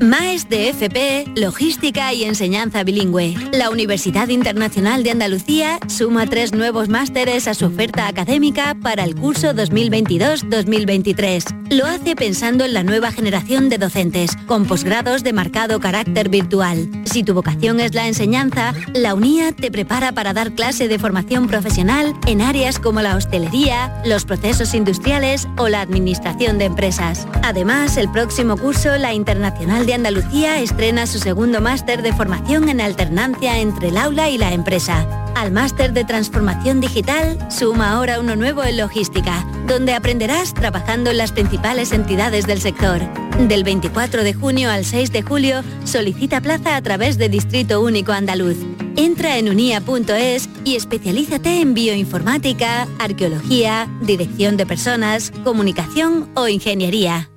[0.01, 3.35] MAES de FP, Logística y Enseñanza Bilingüe.
[3.53, 9.15] La Universidad Internacional de Andalucía suma tres nuevos másteres a su oferta académica para el
[9.15, 11.69] curso 2022-2023.
[11.71, 16.89] Lo hace pensando en la nueva generación de docentes, con posgrados de marcado carácter virtual.
[17.05, 21.47] Si tu vocación es la enseñanza, la UNIA te prepara para dar clase de formación
[21.47, 27.27] profesional en áreas como la hostelería, los procesos industriales o la administración de empresas.
[27.43, 32.81] Además, el próximo curso, la Internacional de Andalucía estrena su segundo máster de formación en
[32.81, 35.05] alternancia entre el aula y la empresa.
[35.35, 41.17] Al máster de transformación digital suma ahora uno nuevo en logística, donde aprenderás trabajando en
[41.17, 43.01] las principales entidades del sector.
[43.47, 48.11] Del 24 de junio al 6 de julio, solicita plaza a través de Distrito Único
[48.11, 48.57] Andaluz.
[48.95, 57.29] Entra en unia.es y especialízate en bioinformática, arqueología, dirección de personas, comunicación o ingeniería.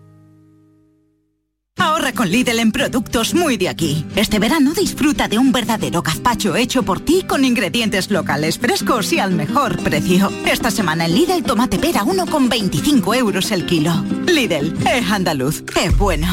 [2.15, 4.05] Con Lidl en productos muy de aquí.
[4.17, 9.19] Este verano disfruta de un verdadero gazpacho hecho por ti con ingredientes locales frescos y
[9.19, 10.33] al mejor precio.
[10.47, 13.93] Esta semana en Lidl tomate pera 1,25 euros el kilo.
[14.27, 16.27] Lidl, es andaluz, es bueno.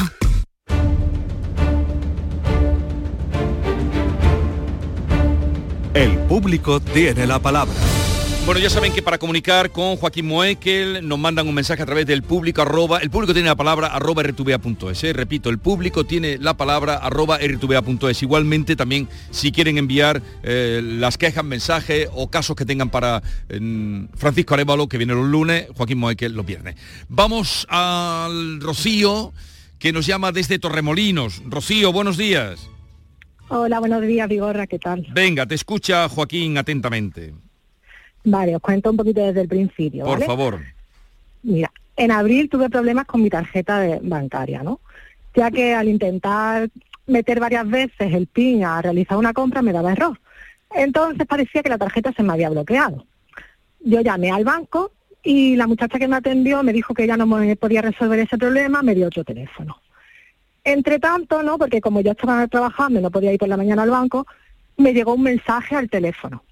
[5.94, 7.74] El público tiene la palabra.
[8.46, 12.06] Bueno, ya saben que para comunicar con Joaquín Moekel nos mandan un mensaje a través
[12.06, 15.12] del público arroba, el público tiene la palabra arroba rtva.es, ¿eh?
[15.12, 18.22] repito, el público tiene la palabra arroba rtva.es.
[18.22, 23.20] Igualmente también si quieren enviar eh, las quejas, mensajes o casos que tengan para
[24.14, 26.76] Francisco Arevalo, que viene los lunes, Joaquín Moekel los viernes.
[27.08, 29.32] Vamos al Rocío,
[29.80, 31.42] que nos llama desde Torremolinos.
[31.46, 32.70] Rocío, buenos días.
[33.48, 35.04] Hola, buenos días, Vigorra, ¿qué tal?
[35.12, 37.34] Venga, te escucha Joaquín atentamente.
[38.26, 40.04] Vale, os cuento un poquito desde el principio.
[40.04, 40.58] Por favor.
[41.44, 44.80] Mira, en abril tuve problemas con mi tarjeta de bancaria, ¿no?
[45.36, 46.68] Ya que al intentar
[47.06, 50.18] meter varias veces el PIN a realizar una compra me daba error.
[50.74, 53.06] Entonces parecía que la tarjeta se me había bloqueado.
[53.78, 54.90] Yo llamé al banco
[55.22, 58.36] y la muchacha que me atendió me dijo que ella no me podía resolver ese
[58.36, 59.80] problema, me dio otro teléfono.
[60.64, 61.58] Entre tanto, ¿no?
[61.58, 64.26] Porque como yo estaba trabajando y no podía ir por la mañana al banco,
[64.78, 66.42] me llegó un mensaje al teléfono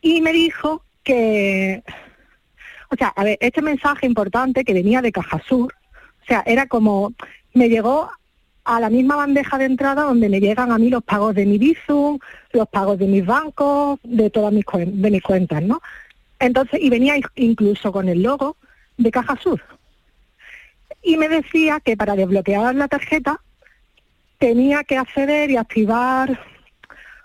[0.00, 1.82] y me dijo que,
[2.90, 5.74] o sea, a ver, este mensaje importante que venía de Caja Sur,
[6.22, 7.12] o sea, era como,
[7.54, 8.10] me llegó
[8.64, 11.58] a la misma bandeja de entrada donde me llegan a mí los pagos de mi
[11.58, 12.18] Bizum,
[12.52, 15.80] los pagos de mis bancos, de todas mis, de mis cuentas, ¿no?
[16.38, 18.56] Entonces, y venía in- incluso con el logo
[18.96, 19.62] de Caja Sur.
[21.02, 23.40] Y me decía que para desbloquear la tarjeta
[24.38, 26.38] tenía que acceder y activar,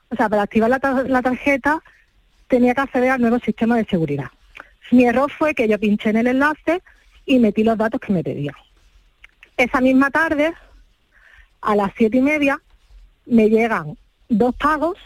[0.10, 1.84] o sea, para activar la, la tarjeta
[2.48, 4.28] tenía que acceder al nuevo sistema de seguridad.
[4.92, 6.82] Mi error fue que yo pinché en el enlace
[7.26, 8.54] y metí los datos que me pedía.
[9.58, 10.54] Esa misma tarde,
[11.62, 12.62] a las siete y media,
[13.26, 13.98] me llegan
[14.30, 14.98] dos pagos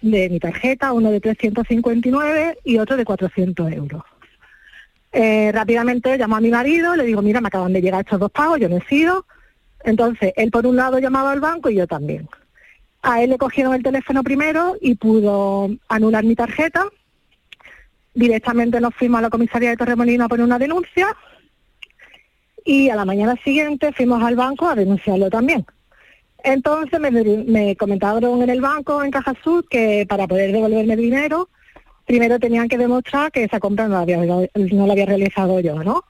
[0.00, 4.02] de mi tarjeta, uno de 359 y otro de 400 euros.
[5.12, 8.32] Eh, rápidamente llamo a mi marido, le digo, mira, me acaban de llegar estos dos
[8.32, 9.08] pagos, yo no he.
[9.84, 12.28] Entonces, él por un lado llamaba al banco y yo también.
[13.04, 16.86] A él le cogieron el teléfono primero y pudo anular mi tarjeta.
[18.14, 21.14] Directamente nos fuimos a la comisaría de Torremolino a poner una denuncia
[22.64, 25.66] y a la mañana siguiente fuimos al banco a denunciarlo también.
[26.42, 31.50] Entonces me, me comentaron en el banco, en Caja Sur, que para poder devolverme dinero,
[32.06, 36.04] primero tenían que demostrar que esa compra no había, no la había realizado yo, ¿no?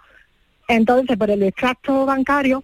[0.69, 2.63] Entonces, por el extracto bancario,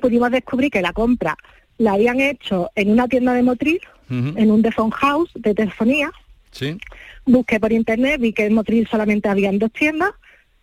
[0.00, 1.36] pudimos descubrir que la compra
[1.80, 6.10] la habían hecho en una tienda de Motril, en un phone house de telefonía.
[6.50, 6.76] Sí.
[7.24, 10.10] Busqué por internet, vi que en Motril solamente habían dos tiendas,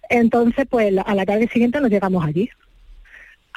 [0.09, 2.47] entonces pues a la tarde siguiente nos llegamos allí.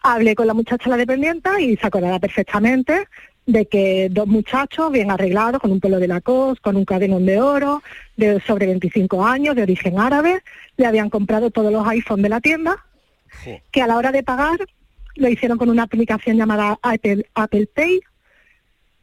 [0.02, 3.06] Hablé con la muchacha la dependiente y se acordará perfectamente
[3.44, 7.42] de que dos muchachos bien arreglados, con un pelo de Lacoste, con un cadenón de
[7.42, 7.82] oro,
[8.16, 10.40] de sobre 25 años, de origen árabe,
[10.78, 12.86] le habían comprado todos los iPhones de la tienda,
[13.70, 14.60] que a la hora de pagar
[15.16, 18.00] lo hicieron con una aplicación llamada Apple, Apple Pay,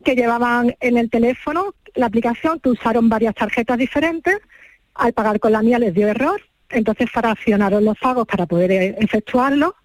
[0.03, 4.37] que llevaban en el teléfono la aplicación, que usaron varias tarjetas diferentes,
[4.93, 8.95] al pagar con la mía les dio error, entonces fraccionaron los pagos para poder eh,
[8.99, 9.75] efectuarlo,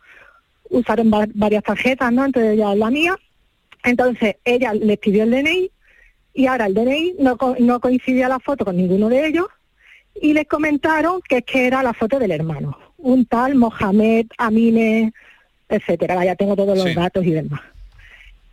[0.71, 2.25] usaron va- varias tarjetas, ¿no?
[2.25, 3.17] Entre ellas la mía,
[3.85, 5.71] entonces ella les pidió el DNI
[6.35, 9.47] y ahora el DNI no, co- no coincidía la foto con ninguno de ellos
[10.21, 15.13] y les comentaron que es que era la foto del hermano, un tal Mohamed Amine,
[15.77, 16.15] etcétera.
[16.15, 16.95] Vaya, tengo todos los Sí.
[16.95, 17.61] datos y demás.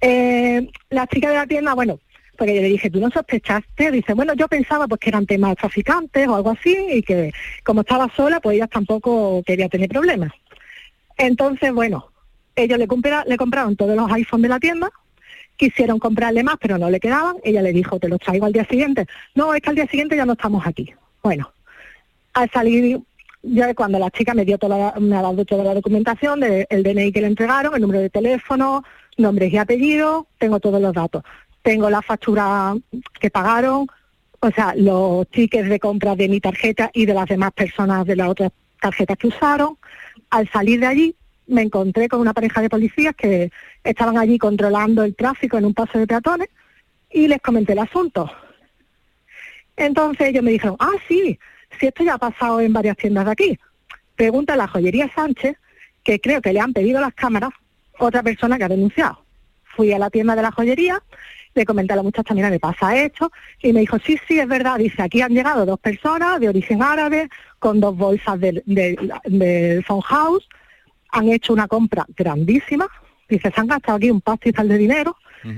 [0.01, 1.99] Eh, la chica de la tienda, bueno,
[2.37, 3.91] porque yo le dije, ¿tú no sospechaste?
[3.91, 7.33] Dice, bueno, yo pensaba pues que eran temas traficantes o algo así y que
[7.65, 10.31] como estaba sola, pues ella tampoco quería tener problemas.
[11.17, 12.09] Entonces, bueno,
[12.55, 14.89] ellos le, compra- le compraron todos los iPhones de la tienda,
[15.57, 17.35] quisieron comprarle más, pero no le quedaban.
[17.43, 19.05] Ella le dijo, te los traigo al día siguiente.
[19.35, 20.93] No, es que al día siguiente ya no estamos aquí.
[21.21, 21.51] Bueno,
[22.33, 22.99] al salir,
[23.41, 26.83] ya cuando la chica me dio toda la- me ha dado toda la documentación del
[26.83, 28.83] DNI que le entregaron, el número de teléfono,
[29.17, 31.23] nombres y apellidos, tengo todos los datos.
[31.61, 32.75] Tengo la factura
[33.19, 33.87] que pagaron,
[34.39, 38.15] o sea, los tickets de compra de mi tarjeta y de las demás personas de
[38.15, 39.77] las otras tarjetas que usaron.
[40.29, 41.15] Al salir de allí
[41.47, 43.51] me encontré con una pareja de policías que
[43.83, 46.49] estaban allí controlando el tráfico en un paso de peatones
[47.11, 48.29] y les comenté el asunto.
[49.75, 51.39] Entonces ellos me dijeron, ah, sí,
[51.79, 53.59] si esto ya ha pasado en varias tiendas de aquí.
[54.15, 55.55] Pregunta a la joyería Sánchez,
[56.03, 57.51] que creo que le han pedido las cámaras,
[57.99, 59.23] otra persona que ha denunciado.
[59.75, 61.01] Fui a la tienda de la joyería,
[61.55, 64.47] le comenté a la muchacha, mira, me pasa esto, y me dijo, sí, sí, es
[64.47, 69.11] verdad, dice, aquí han llegado dos personas de origen árabe, con dos bolsas del del-
[69.25, 70.47] del phone house,
[71.11, 72.87] han hecho una compra grandísima,
[73.27, 75.15] dice, se han gastado aquí un pastizal de dinero,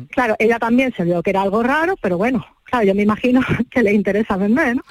[0.10, 3.42] Claro, ella también se vio que era algo raro, pero bueno, claro, yo me imagino
[3.72, 4.84] que le interesa vender, ¿no?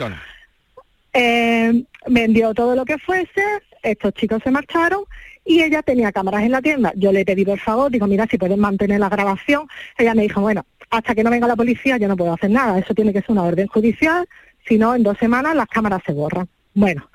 [1.13, 3.43] Eh, vendió todo lo que fuese,
[3.83, 5.05] estos chicos se marcharon
[5.45, 6.93] y ella tenía cámaras en la tienda.
[6.95, 9.67] Yo le pedí por favor, digo, mira, si pueden mantener la grabación.
[9.99, 12.79] Ella me dijo, bueno, hasta que no venga la policía yo no puedo hacer nada,
[12.79, 14.29] eso tiene que ser una orden judicial,
[14.67, 16.49] si no, en dos semanas las cámaras se borran.
[16.75, 17.09] Bueno,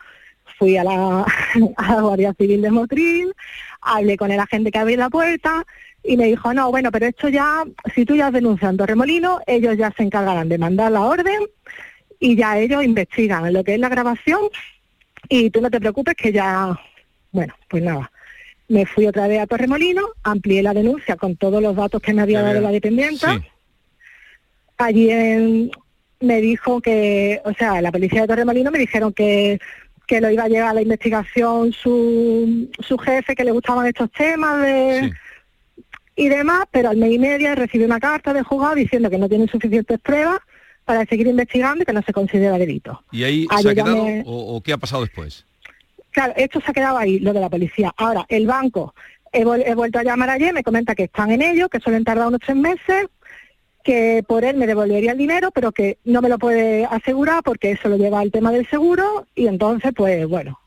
[0.58, 1.26] fui a la,
[1.78, 3.34] a la Guardia Civil de Motril,
[3.82, 5.66] hablé con el agente que abrió la puerta
[6.04, 9.40] y me dijo, no, bueno, pero esto ya, si tú ya has denunciado en Torremolino,
[9.46, 11.48] ellos ya se encargarán de mandar la orden
[12.26, 14.40] y ya ellos investigan lo que es la grabación
[15.30, 16.80] y tú no te preocupes que ya,
[17.32, 18.12] bueno, pues nada.
[18.68, 22.24] Me fui otra vez a Torremolino, amplié la denuncia con todos los datos que me
[22.24, 23.34] había dado la dependienta.
[24.78, 25.72] Allí en-
[26.20, 29.60] me dijo que, o sea, la policía de Torremolino me dijeron que,
[30.08, 34.12] que lo iba a llevar a la investigación su, su jefe, que le gustaban estos
[34.12, 35.12] temas de,
[36.16, 39.30] y demás, pero al mes y media recibí una carta del juzgado diciendo que no
[39.30, 40.40] tienen suficientes pruebas
[40.86, 43.04] para seguir investigando y que no se considera delito.
[43.12, 45.45] ¿Y ahí Ah, se ha quedado o, o qué ha pasado después?
[46.12, 47.93] Claro, esto se ha quedado ahí, lo de la policía.
[47.97, 48.93] Ahora, el banco,
[49.34, 52.28] he, he vuelto a llamar ayer, me comenta que están en ello, que suelen tardar
[52.28, 53.07] unos tres meses,
[53.84, 57.72] que por él me devolvería el dinero, pero que no me lo puede asegurar porque
[57.72, 60.60] eso lo lleva el tema del seguro y entonces, pues bueno,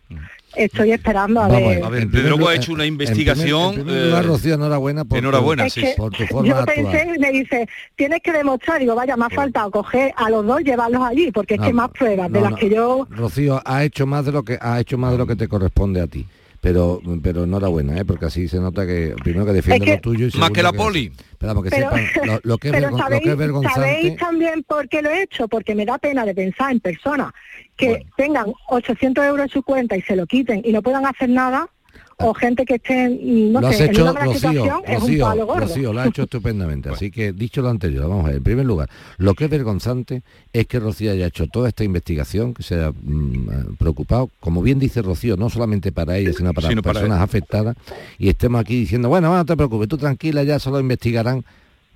[0.56, 1.84] estoy esperando a Vamos ver.
[1.84, 3.74] a ver, Pedro ha hecho una investigación.
[3.74, 5.86] En primer lugar, eh, Rocío, enhorabuena por, enhorabuena, tu, sí.
[5.96, 9.30] por tu forma Yo pensé y me dice, tienes que demostrar, digo, vaya, me ha
[9.30, 12.50] faltado coger a los dos, llevarlos allí, porque es No, que más pruebas de las
[12.52, 12.56] no.
[12.56, 15.36] que yo Rocío ha hecho más de lo que ha hecho más de lo que
[15.36, 16.26] te corresponde a ti.
[16.60, 18.04] Pero, pero enhorabuena, ¿eh?
[18.04, 20.62] porque así se nota que primero que defiende Es que- lo tuyo y Más que
[20.62, 21.12] la poli.
[21.38, 23.36] Pero vamos, que Pero- sepan lo, lo que es Pero vergon- lo sabéis, que es
[23.36, 23.80] vergonzante.
[23.80, 27.32] sabéis también por qué lo he hecho, porque me da pena de pensar en personas
[27.76, 31.28] que tengan 800 euros en su cuenta y se lo quiten y no puedan hacer
[31.30, 31.68] nada,
[32.20, 34.80] o gente que esté, mm, no lo has sé, en hecho, una mala Rocío, situación,
[34.86, 35.60] es un Rocío, palo gordo.
[35.60, 36.88] Rocío, lo ha hecho estupendamente.
[36.92, 40.22] Así que, dicho lo anterior, vamos a ver, en primer lugar, lo que es vergonzante
[40.52, 44.62] es que Rocío haya hecho toda esta investigación, que se haya mm, eh, preocupado, como
[44.62, 47.76] bien dice Rocío, no solamente para ella, sino para Sino para personas afectadas,
[48.18, 51.44] y estemos aquí diciendo, bueno, no te preocupes, tú tranquila, ya solo investigarán,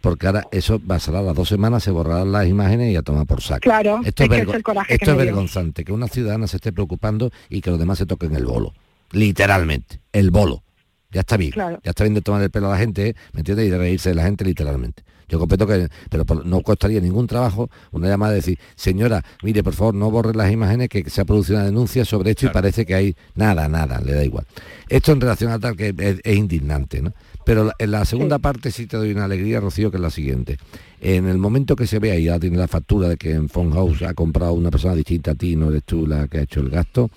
[0.00, 3.26] porque ahora eso pasará a las dos semanas, se borrarán las imágenes y a tomar
[3.26, 3.60] por saco.
[3.60, 5.32] Claro, esto es que vergo- ese es el coraje esto que es me dio.
[5.32, 8.72] vergonzante, que una ciudadana se esté preocupando y que los demás se toquen el bolo.
[9.12, 10.62] Literalmente, el bolo.
[11.10, 11.52] Ya está bien.
[11.52, 11.78] Claro.
[11.84, 13.16] Ya está bien de tomar el pelo a la gente, ¿eh?
[13.34, 13.66] ¿me entiendes?
[13.66, 15.02] Y de reírse de la gente literalmente.
[15.28, 19.62] Yo completo que, pero por- no costaría ningún trabajo una llamada de decir, señora, mire,
[19.62, 22.48] por favor, no borre las imágenes que se ha producido una denuncia sobre esto y
[22.50, 24.44] parece que hay nada, nada, le da igual.
[24.88, 27.12] Esto en relación a tal que es, es indignante, ¿no?
[27.46, 30.10] Pero la- en la segunda parte sí te doy una alegría, Rocío, que es la
[30.10, 30.58] siguiente.
[31.00, 33.72] En el momento que se vea y ya tiene la factura de que en Phone
[33.72, 36.60] House ha comprado una persona distinta a ti, no eres tú la que ha hecho
[36.60, 37.10] el gasto,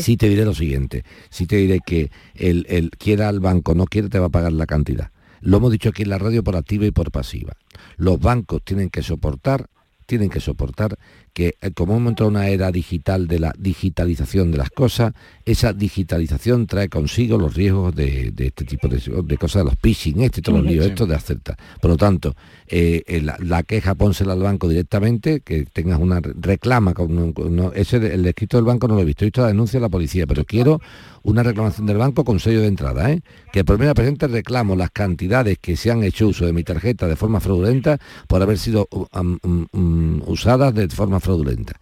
[0.00, 1.04] sí, te diré lo siguiente.
[1.30, 4.52] Sí te diré que el, el quiera al banco, no quiere, te va a pagar
[4.52, 5.10] la cantidad.
[5.40, 7.54] Lo hemos dicho aquí en la radio por activa y por pasiva.
[7.96, 9.70] Los bancos tienen que soportar,
[10.06, 10.98] tienen que soportar
[11.32, 15.12] que eh, como hemos entrado en una era digital de la digitalización de las cosas,
[15.44, 19.78] esa digitalización trae consigo los riesgos de, de este tipo de, de cosas, de los
[19.80, 21.56] phishing, este, todos los líos, esto de acertar.
[21.80, 22.34] Por lo tanto,
[22.68, 27.72] eh, la, la queja pónsela al banco directamente, que tengas una re- reclama, con, no,
[27.72, 29.88] ese el escrito del banco no lo he visto, he visto la denuncia de la
[29.88, 30.80] policía, pero quiero
[31.22, 33.20] una reclamación del banco con sello de entrada, ¿eh?
[33.52, 37.06] que por primera presente reclamo las cantidades que se han hecho uso de mi tarjeta
[37.08, 41.74] de forma fraudulenta por haber sido um, um, um, usadas de forma fraudulenta.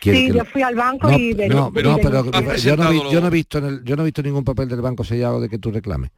[0.00, 1.34] Quiero Sí, que yo lo- fui al banco no, y...
[1.34, 3.58] de- no, y no, de- pero de- yo no, vi- presentado yo no he visto
[3.58, 6.10] en el- yo no he visto ningún papel del banco sellado de que tú reclames.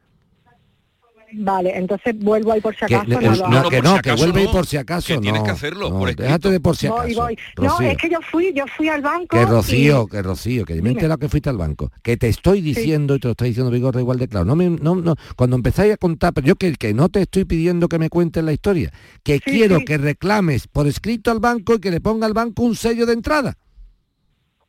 [1.33, 3.09] Vale, entonces vuelvo ahí por si Que, acaso.
[3.19, 3.19] no,
[3.49, 5.07] no no, que no, que vuelve y por si acaso.
[5.07, 7.03] que no, tienes que hacerlo, no, por déjate de por si acaso.
[7.03, 7.37] Voy, voy.
[7.57, 9.35] No, es que yo fui, yo fui al banco.
[9.35, 10.89] Que Rocío, y- que Rocío, que me he Dime.
[10.91, 11.91] enterado que fuiste al banco.
[12.03, 14.45] Que te estoy diciendo, y te lo está diciendo Vigorra igual de claro.
[14.45, 17.45] No me, no, no, cuando empezáis a contar, pero yo que, que no te estoy
[17.45, 18.91] pidiendo que me cuentes la historia,
[19.23, 22.75] que quiero que reclames por escrito al banco y que le ponga al banco un
[22.75, 23.57] sello de entrada.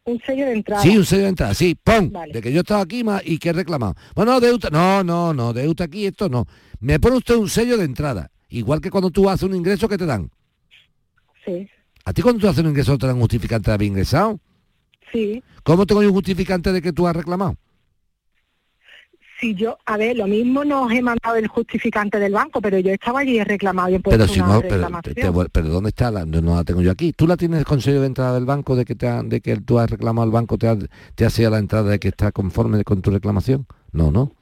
[0.07, 0.83] Un sello de entrada.
[0.83, 2.33] Sí, un sello de entrada, sí, pon, Vale.
[2.33, 3.95] de que yo estaba aquí ma- y que he reclamado.
[4.15, 6.47] Bueno, de UTA, no, no, no, de UTA aquí esto no.
[6.79, 9.99] Me pone usted un sello de entrada, igual que cuando tú haces un ingreso que
[9.99, 10.31] te dan.
[11.45, 11.69] Sí,
[12.05, 14.39] ¿A ti cuando tú haces un ingreso te dan un justificante de haber ingresado?
[15.13, 15.43] sí.
[15.65, 17.57] ¿Cómo tengo yo un justificante de que tú has reclamado?
[19.39, 22.79] Si yo, a ver, lo mismo no os he mandado el justificante del banco, pero
[22.79, 25.15] yo estaba allí y he reclamado y he puesto Pero si una no, pero, te-
[25.15, 26.25] te- pero ¿dónde está la?
[26.25, 27.13] No, no la tengo yo aquí.
[27.13, 29.57] ¿Tú la tienes el consejo de entrada del banco de que te ha- de que
[29.59, 30.77] tú has reclamado al banco te ha,
[31.15, 33.67] te ha sido la entrada de que está conforme con tu reclamación?
[33.93, 34.33] No, no.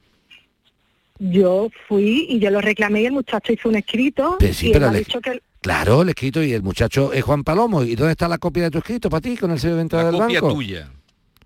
[1.18, 4.68] Yo fui y yo lo reclamé y el muchacho hizo un escrito Pero sí, y
[4.70, 7.82] él pero me ha dicho que Claro, el escrito y el muchacho es Juan Palomo.
[7.84, 10.10] ¿Y dónde está la copia de tu escrito para ti con el sello de entrada
[10.10, 10.54] del Copia banco?
[10.54, 10.90] tuya.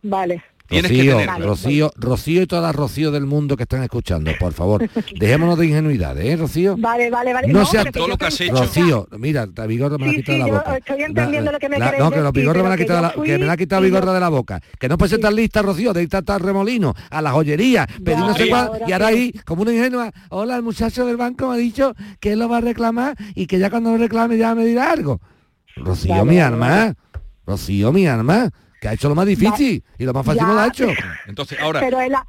[0.02, 0.42] Vale.
[0.68, 1.46] Tienes que Rocío, tenerla.
[1.46, 4.86] Rocío, Rocío y todas las Rocío del mundo que están escuchando, por favor,
[5.18, 6.76] dejémonos de ingenuidades, ¿eh, Rocío?
[6.78, 7.48] Vale, vale, vale.
[7.48, 10.42] No seas pero yo pensé- Rocío, mira, la vigorra me la ha Sí, quitado sí,
[10.44, 10.76] de la yo boca.
[10.76, 13.00] estoy entendiendo lo que me La- No, que los decir, vigorra me la ha quitado,
[13.12, 14.60] que la- que me la ha quitado vigorra no- de la boca.
[14.78, 18.18] Que no puede ser tan lista, Rocío, de hasta el remolino, a la joyería, pedir
[18.18, 21.54] no sé cuál, y ahora ahí, como una ingenua, hola, el muchacho del banco me
[21.54, 24.54] ha dicho que él lo va a reclamar y que ya cuando lo reclame ya
[24.54, 25.20] me dirá algo.
[25.76, 26.94] Rocío, mi vale, arma,
[27.46, 28.50] Rocío, mi arma,
[28.80, 30.46] que ha hecho lo más difícil y lo más fácil Ya.
[30.48, 30.86] no lo ha hecho.
[31.26, 32.26] Entonces, ahora, Pero él, ha-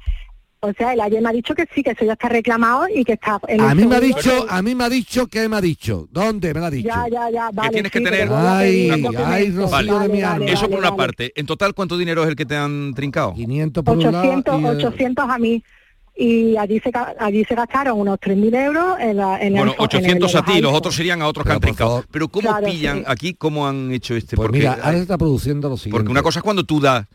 [0.62, 3.02] o sea, él ayer me ha dicho que sí, que eso ya está reclamado y
[3.04, 3.40] que está...
[3.48, 5.60] en A mí me ha dicho, que- a mí me ha dicho que me ha
[5.60, 6.06] dicho.
[6.10, 6.88] ¿Dónde me lo ha dicho?
[6.88, 7.70] Ya, ya, ya, vale.
[7.70, 8.90] tienes que sí, tener- Ay,
[9.24, 9.92] ay, Rocío Vale.
[9.92, 10.44] de mi Vale, arma.
[10.46, 11.02] eso por una vale.
[11.02, 11.32] parte.
[11.34, 13.32] En total, ¿cuánto dinero es el que te han trincado?
[13.34, 15.64] 500 por un lado 800, y, eh, 800 a mí.
[16.22, 19.84] Y allí se, allí se gastaron unos 3.000 euros en, la, en Bueno, el, en
[19.84, 21.90] 800 el a ti, los otros serían a otros que Pero, han por trincado.
[21.90, 22.06] favor.
[22.10, 23.04] Pero ¿cómo Claro, pillan sí.
[23.06, 23.32] aquí?
[23.34, 24.36] ¿Cómo han hecho este?
[24.36, 25.96] Pues porque, mira, ahora se está produciendo lo siguiente.
[25.96, 27.06] porque una cosa es cuando tú das,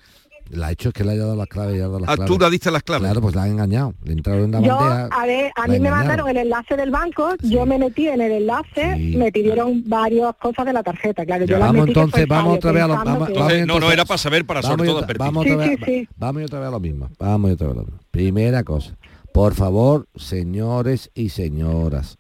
[0.50, 2.16] La ha hecho es que le haya dado las claves y ha dado las ah,
[2.16, 2.32] claves.
[2.32, 3.06] tú le diste las claves.
[3.06, 3.94] Claro, pues la han engañado.
[4.04, 5.22] Le entraron en la Yo, bandeja.
[5.22, 8.32] a ver, a mí me mandaron el enlace del banco, yo me metí en el
[8.32, 9.16] enlace, Sí.
[9.18, 12.84] me pidieron varias cosas de la tarjeta, claro, yo las Vamos entonces, vamos otra vez
[12.84, 15.06] a lo vamos, que- Entonces, no, no, era para saber, para sobre todo.
[15.18, 16.08] Vamos Sí, otra vez, sí, sí.
[16.18, 17.10] vamos y otra vez a lo mismo.
[17.20, 18.00] Vamos y otra vez a lo mismo.
[18.12, 18.96] Primera cosa,
[19.34, 22.18] por favor, señores y señoras,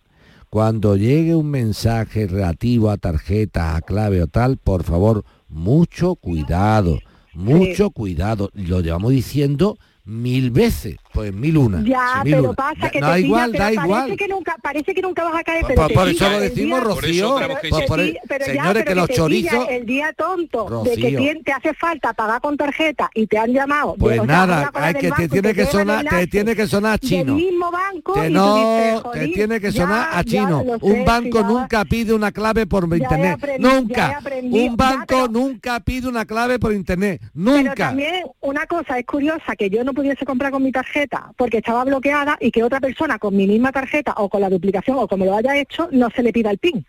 [0.49, 6.97] cuando llegue un mensaje relativo a tarjeta, a clave o tal, por favor, mucho cuidado.
[7.36, 8.49] Mucho cuidado.
[8.53, 11.82] Lo llevamos diciendo mil veces, pues mil una.
[11.84, 12.53] Ya, mil pero una.
[12.53, 14.18] pasa Ya, que da te pilla, igual, pero da parece igual.
[14.18, 17.36] Que nunca, parece que nunca vas a caer, pero por- eso lo decimos, día- Rocío,
[17.39, 20.84] pero- por- te por- pilla- pero ya, señores, pero que los chorizos- El día tonto
[20.84, 23.95] de que te hace falta pagar con tarjeta y te han llamado.
[23.97, 27.36] Pues de- nada, hay que te tiene que sonar, te tiene que sonar chino.
[27.36, 30.63] mismo banco Que no, te "Jolín, tiene que sonar ya- a ya chino.
[30.82, 33.39] un banco ya- nunca pide una clave por ya internet.
[33.41, 34.20] ya nunca.
[34.43, 37.22] Un Ya, banco nunca pide una clave por internet.
[37.22, 37.76] Pero Nunca.
[37.76, 41.05] también una cosa es curiosa que yo no pudiese comprar con mi tarjeta
[41.38, 44.97] porque estaba bloqueada y que otra persona con mi misma tarjeta o con la duplicación
[44.99, 46.86] o como lo haya hecho no se le pida el PIN.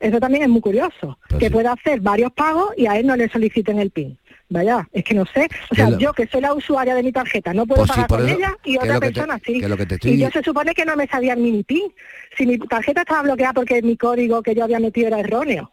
[0.00, 3.16] Eso también es muy curioso, Pues que pueda hacer varios pagos y a él no
[3.16, 4.18] le soliciten el PIN.
[4.50, 5.48] Vaya, es que no sé.
[5.70, 8.02] O sea, lo- yo que soy la usuaria de mi tarjeta no puedo Pues sí,
[8.02, 9.60] pagar con eso- ella y otra te- persona sí.
[9.60, 11.90] que lo que te estoy Y yo se supone que no me sabía mi PIN.
[12.36, 15.70] Si mi tarjeta estaba bloqueada porque mi código que yo había metido era erróneo.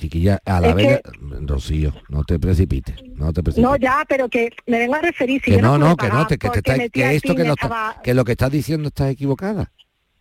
[0.00, 1.00] Chiquilla, a la vez,
[1.42, 3.70] Rocío, no te precipites, no te precipites.
[3.70, 5.42] No, ya, pero que me vengo a referir.
[5.44, 7.90] Si que no, no, que no, te- que, te está- que esto que, lo estaba-
[7.90, 9.72] está- que lo que estás diciendo estás equivocada.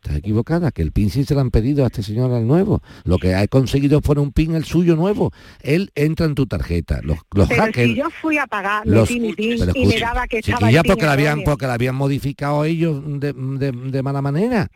[0.02, 2.82] Estás equivocada, que el PIN sí se lo han pedido a este señor al nuevo.
[3.04, 5.32] Lo que ha conseguido fue un PIN el suyo nuevo.
[5.62, 7.02] Él entra en tu tarjeta.
[7.04, 7.88] Los, los Pero hackers.
[7.90, 11.06] si yo fui a pagar, los- mi PIN y me daba que estaba el porque
[11.06, 14.70] la habían, porque la habían modificado ellos de, de- de mala manera.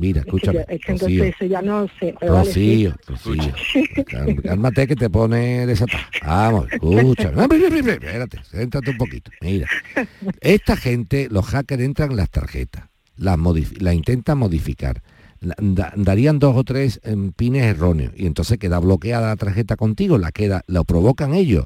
[0.00, 0.60] Mira, Es que escúchame.
[0.60, 2.14] es que Rocío, entonces eso ya no sé.
[2.18, 2.88] pero vale, sí.
[3.06, 3.54] Rocío, Rocío.
[4.06, 6.08] Cálm- Cálmate que te pone desatada.
[6.26, 7.30] Vamos, escucha.
[7.30, 9.30] No, espérate, céntrate un poquito.
[9.40, 9.68] Mira.
[10.40, 12.84] Esta gente, los hackers entran en las tarjetas,
[13.16, 15.02] las modif- la intentan modificar.
[15.40, 20.18] da- darían dos o tres em, pines erróneos y entonces queda bloqueada la tarjeta contigo,
[20.18, 21.64] la queda, lo provocan ellos.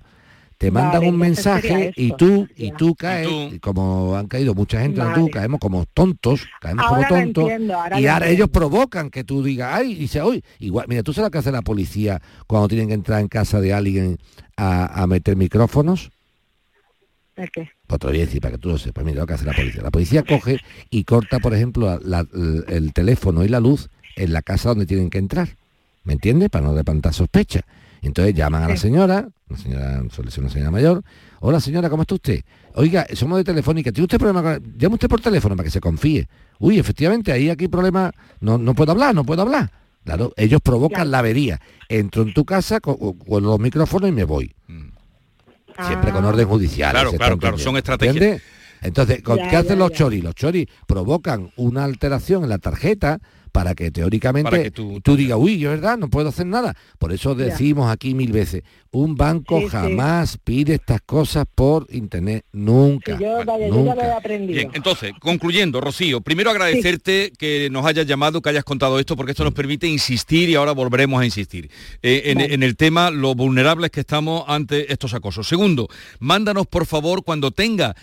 [0.65, 4.81] Te mandan Vale, un mensaje y tú y tú caes, y como han caído mucha
[4.81, 5.15] gente, Vale.
[5.15, 9.25] tú caemos como tontos, caemos Ahora como tontos entiendo, ahora y ahora ellos provocan que
[9.25, 12.19] tú digas, ay, y dice, oye, igual, mira, tú sabes lo que hace la policía
[12.47, 14.17] cuando tienen que entrar en casa de alguien
[14.57, 16.11] a, a meter micrófonos.
[17.37, 17.69] ¿El qué?
[17.87, 19.45] Pues te lo voy a decir para que tú lo sepas, mira lo que hace
[19.45, 19.83] la policía.
[19.83, 22.27] La policía coge y corta, por ejemplo, la-
[22.69, 25.59] el teléfono y la luz en la casa donde tienen que entrar.
[26.05, 26.49] ¿Me entiendes?
[26.49, 27.61] Para no levantar sospecha.
[28.05, 31.03] Entonces llaman a la señora, la señora suele ser una señora mayor,
[31.41, 32.45] hola señora, ¿cómo está usted?
[32.75, 34.77] Oiga, somos de Telefónica, ¿tiene usted problema con...
[34.77, 36.29] Llame usted por teléfono para que se confíe.
[36.59, 39.71] Uy, efectivamente, ahí aquí problema, no, no puedo hablar, no puedo hablar.
[40.05, 41.61] Claro, ellos provocan la avería.
[41.89, 44.55] Entro en tu casa con, con los micrófonos y me voy.
[45.87, 46.91] Siempre con orden judicial.
[46.91, 48.17] Claro, claro, claro, son estrategias.
[48.17, 48.43] ¿entiendes?
[48.83, 50.23] Entonces, ¿con Ya, ¿qué hacen ya, los choris?
[50.23, 53.19] Los choris provocan una alteración en la tarjeta
[53.55, 56.75] para que teóricamente Para que tú, tú- digas, uy, yo verdad, no puedo hacer nada.
[56.99, 57.45] Por eso Ya.
[57.45, 59.71] decimos aquí mil veces, un banco Sí, sí.
[59.71, 63.17] jamás pide estas cosas por internet, nunca.
[63.17, 63.95] Yo, vaya, yo ya nunca.
[63.95, 64.57] lo he aprendido.
[64.57, 69.31] Bien, entonces, concluyendo, Rocío, primero agradecerte que nos hayas llamado, que hayas contado esto, porque
[69.31, 71.71] esto nos permite insistir y ahora volveremos a insistir
[72.03, 75.47] eh, en, en el tema lo vulnerables que estamos ante estos acosos.
[75.47, 75.87] Segundo,
[76.19, 77.95] mándanos por favor cuando tenga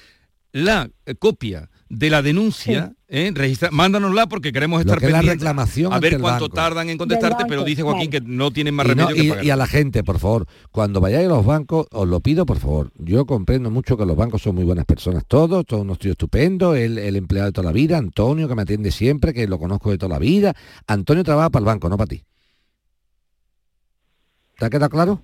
[0.53, 5.17] la eh, copia de la denuncia, eh, registra- mándanosla porque queremos estar que es la
[5.19, 6.55] pendientes reclamación a ver cuánto banco.
[6.55, 9.29] tardan en contestarte, pero dice Joaquín que no tienen más Y, no- remedio que y-
[9.29, 9.45] pagar.
[9.45, 12.59] y a la gente, por favor, cuando vayáis a los bancos, os lo pido, por
[12.59, 12.91] favor.
[12.97, 16.77] Yo comprendo mucho que los bancos son muy buenas personas, todos, todos unos tíos estupendos,
[16.77, 19.91] el, el empleado de toda la vida, Antonio, que me atiende siempre, que lo conozco
[19.91, 20.53] de toda la vida.
[20.87, 22.23] Antonio trabaja para el banco, no para ti.
[24.57, 25.21] ¿Te ha quedado claro?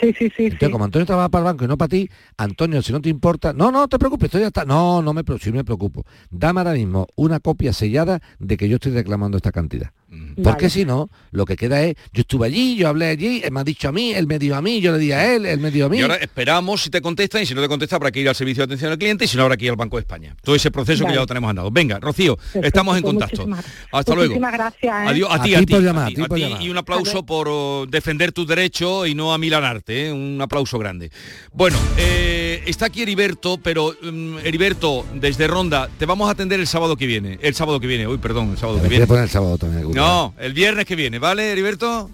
[0.00, 0.44] Sí, sí, sí.
[0.44, 3.08] Entonces, como Antonio trabaja para el banco y no para ti, Antonio, si no te
[3.08, 4.64] importa, no, no te preocupes, estoy ya está.
[4.64, 6.04] No, no me preocupo, sí me preocupo.
[6.30, 9.90] Dame ahora mismo una copia sellada de que yo estoy reclamando esta cantidad.
[10.08, 10.70] Porque Vale.
[10.70, 13.64] si no, lo que queda es, yo estuve allí, yo hablé allí, él me ha
[13.64, 15.70] dicho a mí, él me dijo a mí, yo le di a él, él me
[15.70, 15.98] dijo a mí.
[15.98, 18.34] Y ahora esperamos si te contestan y si no te contesta habrá que ir al
[18.36, 20.36] servicio de atención al cliente y si no habrá que ir al Banco de España.
[20.42, 21.70] Todo ese proceso que ya lo tenemos andado.
[21.70, 23.46] Venga, Rocío, Perfecto, estamos en pues contacto.
[23.46, 24.34] muchísimas- Hasta luego.
[24.34, 24.94] Muchísimas gracias.
[24.94, 25.08] ¿eh?
[25.08, 29.14] Adiós, a A ti, a ti, y un aplauso por oh, defender tus derechos y
[29.14, 30.12] no amilanarte, ¿eh?
[30.12, 31.10] un aplauso grande.
[31.52, 36.66] Bueno, eh, está aquí Heriberto, pero mm, Heriberto, desde Ronda, te vamos a atender el
[36.66, 37.38] sábado que viene.
[37.42, 39.06] El sábado que viene, uy, perdón, el sábado que viene.
[39.06, 39.90] poner el sábado también.
[39.92, 42.10] No, el viernes que viene, ¿vale, Heriberto?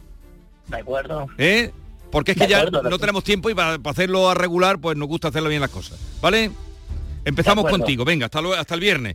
[0.68, 1.26] De acuerdo.
[1.38, 1.70] ¿Eh?
[2.10, 4.96] Porque es que De ya no tenemos tiempo y para, para hacerlo a regular, pues
[4.96, 5.98] nos gusta hacerlo bien las cosas.
[6.20, 6.50] ¿Vale?
[7.24, 9.14] Empezamos contigo, venga, hasta, luego- hasta el viernes.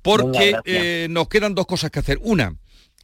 [0.00, 2.18] Porque eh, nos quedan dos cosas que hacer.
[2.22, 2.54] Una,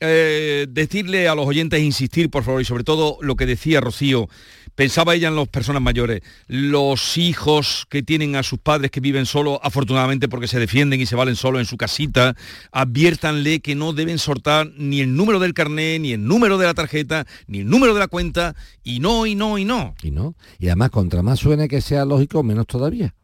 [0.01, 4.29] eh, decirle a los oyentes, insistir, por favor, y sobre todo lo que decía Rocío,
[4.75, 9.27] pensaba ella en las personas mayores, los hijos que tienen a sus padres que viven
[9.27, 12.37] solos, afortunadamente porque se defienden y se valen solos en su casita,
[12.73, 16.75] adviértanle que no deben soltar ni el número del carné, ni el número de la
[16.75, 19.95] tarjeta, ni el número de la cuenta, y no, y no, y no.
[20.03, 20.35] Y no.
[20.59, 23.15] Y además, contra más suene que sea lógico, menos todavía.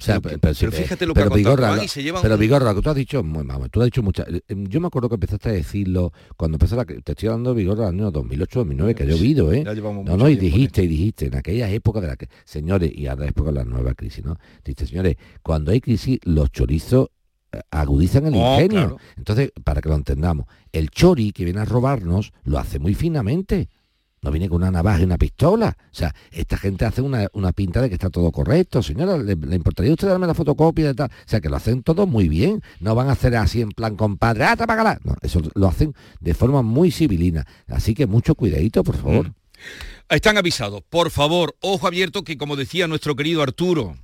[0.00, 2.22] O sea, Pero- pero, sí, pero eh, fíjate lo que pero Vigorra, y se llevan
[2.22, 4.26] pero un- Vigorra, que tú has dicho, muy- vamos, tú has dicho muchas.
[4.28, 7.60] eh, Yo me acuerdo que empezaste a decirlo cuando empezó la, te estoy hablando de
[7.62, 9.62] Vigorra año 2008, 2009, que ha llovido, ¿eh?
[9.64, 12.90] Ya llevamos No, no, y dijiste, y dijiste, en aquellas épocas de la que, señores,
[12.94, 14.36] y ahora es época de la nueva crisis, ¿no?
[14.64, 17.08] Dijiste, señores, cuando hay crisis, los chorizos
[17.52, 18.68] eh, agudizan el Oh, ingenio.
[18.80, 18.96] claro.
[19.18, 23.68] Entonces, para que lo entendamos, el chori que viene a robarnos lo hace muy finamente.
[24.22, 25.76] No viene con una navaja y una pistola.
[25.78, 28.82] O sea, esta gente hace una, una pinta de que está todo correcto.
[28.82, 30.90] Señora, ¿le, le importaría usted darme la fotocopia?
[30.90, 32.62] O sea, que lo hacen todo muy bien.
[32.80, 35.00] No van a hacer así en plan compadre, ¡ah, tapágala!
[35.04, 37.46] No, eso lo hacen de forma muy civilina.
[37.66, 39.32] Así que mucho cuidadito, por favor.
[40.08, 40.82] Están avisados.
[40.90, 43.96] Por favor, ojo abierto que como decía nuestro querido Arturo,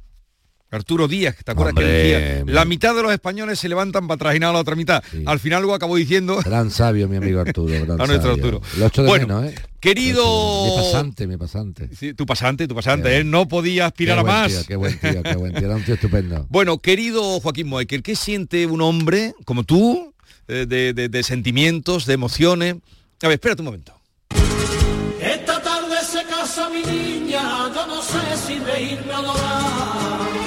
[0.70, 2.44] Arturo Díaz, ¿te acuerdas que Hombre, decía?
[2.44, 5.02] mi- La mitad de los españoles se levantan para trajinar a la otra mitad.
[5.24, 7.72] Al final luego acabó diciendo Gran sabio, mi amigo Arturo.
[7.86, 8.44] gran a nuestro sabio.
[8.58, 8.62] Arturo.
[8.76, 9.54] Lo de Bueno, menos, ¿eh?
[9.78, 10.66] Querido...
[10.66, 11.88] Mi pasante, mi pasante.
[11.96, 13.22] Sí, tu pasante, tu pasante, ¿eh?
[13.24, 14.48] no podía aspirar a más.
[14.48, 15.66] tío, qué buen tío, qué buen tío.
[15.66, 16.46] Era un tío estupendo.
[16.50, 20.12] Bueno, querido Joaquín Moekel, ¿qué siente un hombre como tú,
[20.48, 22.74] eh, de, de- de sentimientos, de emociones?
[23.22, 23.92] A ver, espérate un momento.
[25.20, 27.42] Esta tarde se casa mi niña,
[27.72, 30.45] yo no sé si reírme o llorar.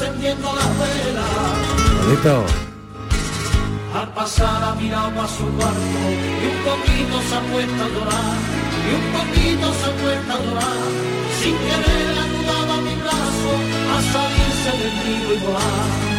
[0.00, 2.04] Encendiendo las velas.
[2.04, 2.44] Bonito.
[3.94, 6.00] Al pasar ha mirado para su cuarto
[6.40, 8.36] y un poquito se ha puesto a llorar,
[8.86, 10.82] y un poquito se ha puesto a llorar,
[11.42, 13.52] sin querer ayudaba a mi brazo
[13.92, 16.09] a salirse del nido y volar.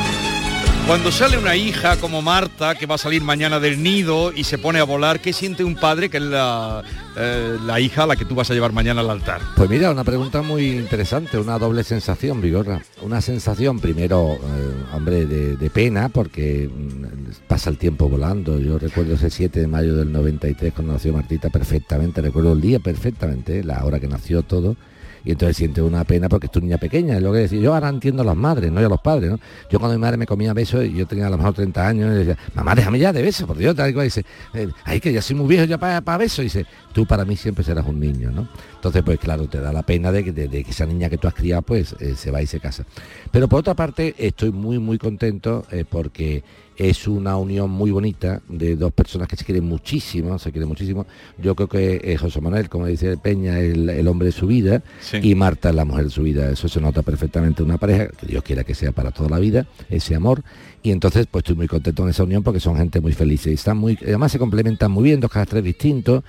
[0.88, 4.58] Cuando sale una hija como Marta, que va a salir mañana del nido y se
[4.58, 6.84] pone a volar, ¿qué siente un padre que es la,
[7.16, 9.40] eh, la hija a la que tú vas a llevar mañana al altar?
[9.56, 12.82] Pues mira, una pregunta muy interesante, una doble sensación, Vigorra.
[13.04, 18.60] Una sensación, primero, eh, hombre, de, de pena, porque mm, pasa el tiempo volando.
[18.60, 22.80] Yo recuerdo ese 7 de mayo del 93, cuando nació Martita, perfectamente, recuerdo el día
[22.80, 24.76] perfectamente, la hora que nació todo.
[25.24, 27.62] Y entonces siente una pena porque es tu niña pequeña, es lo que decir.
[27.62, 29.40] Yo ahora entiendo a las madres, no y a los padres, ¿no?
[29.70, 32.18] Yo cuando mi madre me comía besos, yo tenía a lo mejor 30 años, y
[32.26, 34.06] decía, mamá, déjame ya de besos, por Dios, tal y cual.
[34.08, 36.40] Dice, eh, ay, que ya soy muy viejo ya para besos.
[36.40, 38.48] Y dice, tú para mí siempre serás un niño, ¿no?
[38.76, 41.18] Entonces, pues claro, te da la pena de que, de- de que esa niña que
[41.18, 42.84] tú has criado, pues eh, se va y se casa.
[43.32, 46.44] Pero por otra parte, estoy muy, muy contento eh, porque
[46.90, 51.06] es una unión muy bonita de dos personas que se quieren muchísimo, se quieren muchísimo.
[51.38, 54.48] Yo creo que eh, José Manuel, como dice Peña, es el, el hombre de su
[54.48, 54.82] vida
[55.22, 56.50] y Marta es la mujer de su vida.
[56.50, 59.38] Eso se nota perfectamente en una pareja, que Dios quiera que sea para toda la
[59.38, 60.42] vida, ese amor.
[60.82, 63.54] Y entonces, pues estoy muy contento en esa unión porque son gente muy feliz y
[63.54, 66.24] están muy, además se complementan muy bien, dos caracteres distintos.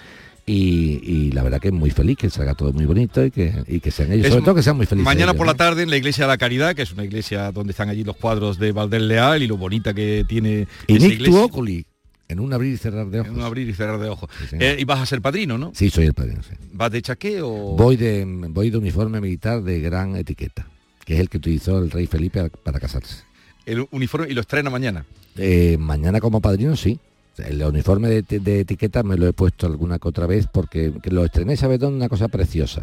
[0.53, 3.65] Y, y la verdad que es muy feliz, que salga todo muy bonito y que,
[3.67, 5.05] y que sean ellos, Es sobre todo que sean muy felices.
[5.05, 5.53] Mañana ellos, por ¿no?
[5.53, 8.05] la tarde en la Iglesia de la Caridad, que es una iglesia donde están allí
[8.05, 11.45] los cuadros de Valdés Leal y lo bonita que tiene Y esa Nick tu iglesia.
[11.45, 11.87] Oculi,
[12.29, 13.33] en un abrir y cerrar de ojos.
[13.33, 14.29] En un abrir y cerrar de ojos.
[14.53, 15.73] Eh, y vas a ser padrino, ¿no?
[15.75, 16.55] Sí, soy el padrino, sí.
[16.73, 17.49] ¿Vas de chaqué o...?
[17.77, 20.67] Voy de, voy de uniforme militar de gran etiqueta,
[21.07, 23.23] que es el que utilizó el rey Felipe para casarse.
[23.65, 25.07] El uniforme y lo estrena mañana.
[25.37, 26.99] Eh, mañana como padrino sí.
[27.39, 31.11] El uniforme de, de etiqueta me lo he puesto alguna que otra vez porque que
[31.11, 31.97] lo estrené, ¿sabes dónde?
[31.97, 32.83] Una cosa preciosa.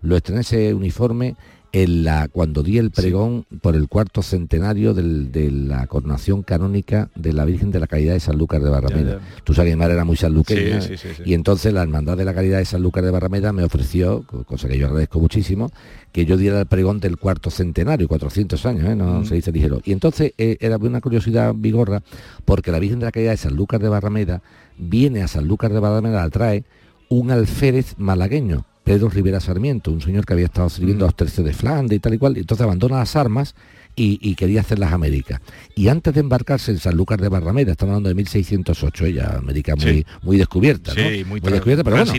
[0.00, 1.36] Lo estrené ese uniforme
[1.72, 7.10] en la, cuando di el pregón por el cuarto centenario del- de la coronación canónica
[7.14, 9.20] de la Virgen de la Caridad de San Lucas de Barrameda.
[9.20, 12.16] Ya, Tú sabes que mi madre era muy sanluqueña Sí, sí, y entonces la Hermandad
[12.16, 15.20] de la Caridad de San Lucas de Barrameda me ofreció, co- cosa que yo agradezco
[15.20, 15.70] muchísimo,
[16.10, 18.96] que yo diera el pregón del cuarto centenario, 400 años, ¿eh?
[18.96, 19.80] no se dice ligero.
[19.84, 22.02] Y entonces eh, era una curiosidad vigorra,
[22.44, 24.42] porque la Virgen de la Caridad de San Lucas de Barrameda
[24.76, 26.64] viene a San Lucas de Barrameda, la trae
[27.08, 31.46] un alférez malagueño, Pedro Rivera Sarmiento, un señor que había estado sirviendo a los tercios
[31.46, 33.54] de Flandes y tal y cual, y entonces abandona las armas
[33.96, 35.40] y, y quería hacer las Américas.
[35.74, 39.74] Y antes de embarcarse en San Lucas de Barrameda, estamos hablando de 1608, ella América
[39.76, 40.06] muy, Sí.
[40.22, 41.28] muy descubierta, Sí, ¿no?
[41.28, 42.12] muy tra- descubierta, pero bueno,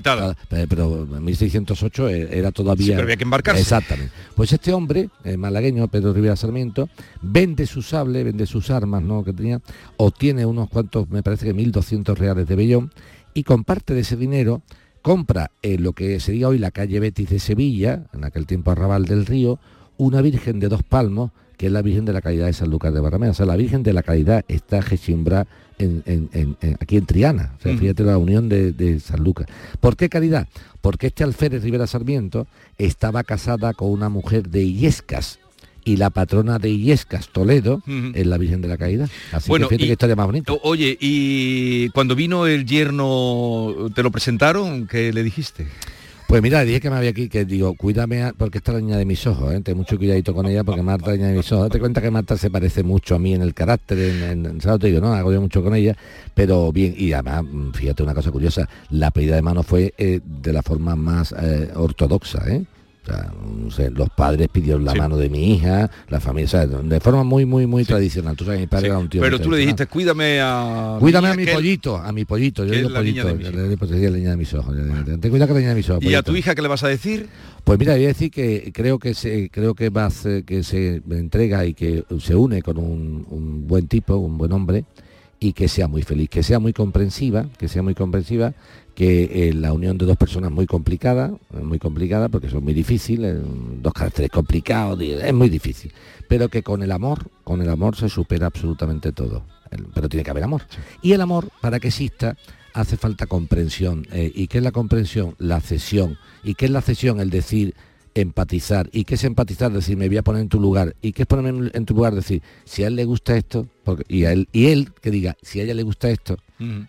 [0.51, 2.85] eh, pero en 1608 e- era todavía...
[2.85, 3.61] Sí, pero había que embarcarse.
[3.61, 4.11] Exactamente.
[4.35, 6.89] Pues este hombre, eh, malagueño, Pedro Rivera Sarmiento,
[7.21, 9.23] vende su sable, vende sus armas ¿no?
[9.23, 9.59] que tenía,
[9.97, 12.91] obtiene unos cuantos, me parece que 1.200 reales de vellón,
[13.33, 14.61] y con parte de ese dinero
[15.01, 19.05] compra en lo que sería hoy la calle Betis de Sevilla, en aquel tiempo Arrabal
[19.05, 19.59] del Río,
[19.97, 22.93] una Virgen de dos palmos, que es la Virgen de la Caridad de San Lucas
[22.93, 23.31] de Barrameda.
[23.31, 25.45] O sea, la Virgen de la Caridad está Gechimbra
[25.77, 27.53] en, en- en- en- aquí en Triana.
[27.59, 27.81] O sea, Ujú.
[27.81, 29.45] fíjate la unión de, de San Lucas.
[29.79, 30.47] ¿Por qué caridad?
[30.81, 32.47] Porque este alférez Rivera Sarmiento
[32.79, 35.39] estaba casada con una mujer de Illescas.
[35.83, 38.11] Y la patrona de Illescas, Toledo, Ujú.
[38.13, 39.09] es la Virgen de la Caridad.
[39.31, 40.53] Así Bueno, que fíjate qué historia más bonita.
[40.63, 44.87] Oye, y cuando vino el yerno, ¿te lo presentaron?
[44.87, 45.67] ¿Qué le dijiste?
[46.27, 49.03] Pues mira, dije que me había aquí, que digo, cuídame, a- porque esta niña de
[49.03, 49.59] mis ojos, ¿eh?
[49.59, 51.65] ten mucho cuidadito con ella, porque Marta es la niña de mis ojos.
[51.65, 54.79] Date cuenta que Marta se parece mucho a mí en el carácter, en, en- ¿sabes?
[54.79, 55.93] Te digo, no, hago yo mucho con ella,
[56.33, 60.21] pero bien, y además, mm, fíjate una cosa curiosa, la pedida de mano fue eh,
[60.23, 62.63] de la forma más eh, ortodoxa, ¿eh?
[63.03, 63.33] O sea,
[63.63, 66.99] no sé, los padres pidieron la mano de mi hija, la familia, o sea, de
[66.99, 68.35] forma muy, muy, muy tradicional.
[68.35, 70.97] Tú sabes, mi padre Sí, era un tío Pero tú le dijiste, cuídame a...
[70.99, 74.37] Cuídame mi a mi pollito, a mi pollito, yo digo pollito, le- la niña de
[74.37, 74.75] mis ojos.
[75.19, 76.03] Ten cuidado que la niña de mis ojos.
[76.03, 77.27] ¿Y a tu hija qué le vas a decir?
[77.63, 80.09] Pues mira, voy a decir que creo que se creo que va
[80.45, 84.85] que se entrega y que se une con un, un buen tipo, un buen hombre
[85.39, 88.53] y que sea muy feliz, que sea muy comprensiva, que sea muy comprensiva,
[89.01, 92.75] que eh, la unión de dos personas muy complicada, eh, muy complicada porque son muy
[92.75, 93.41] difíciles, eh,
[93.81, 95.91] dos caracteres complicados, es muy difícil,
[96.29, 99.43] pero que con el amor, con el amor se supera absolutamente todo,
[99.95, 100.61] pero tiene que haber amor.
[101.01, 102.37] Y el amor, para que exista,
[102.75, 104.05] hace falta comprensión.
[104.11, 105.33] eh, ¿Y qué es la comprensión?
[105.39, 106.19] La cesión.
[106.43, 107.19] ¿Y qué es la cesión?
[107.19, 107.73] El decir
[108.13, 108.87] empatizar.
[108.91, 109.71] ¿Y qué es empatizar?
[109.71, 110.95] Decir, me voy a poner en tu lugar.
[111.01, 112.13] ¿Y qué es ponerme en tu lugar?
[112.13, 115.35] Decir, si a él le gusta esto, porque, y, a él, y él que diga,
[115.41, 116.37] si a ella le gusta esto,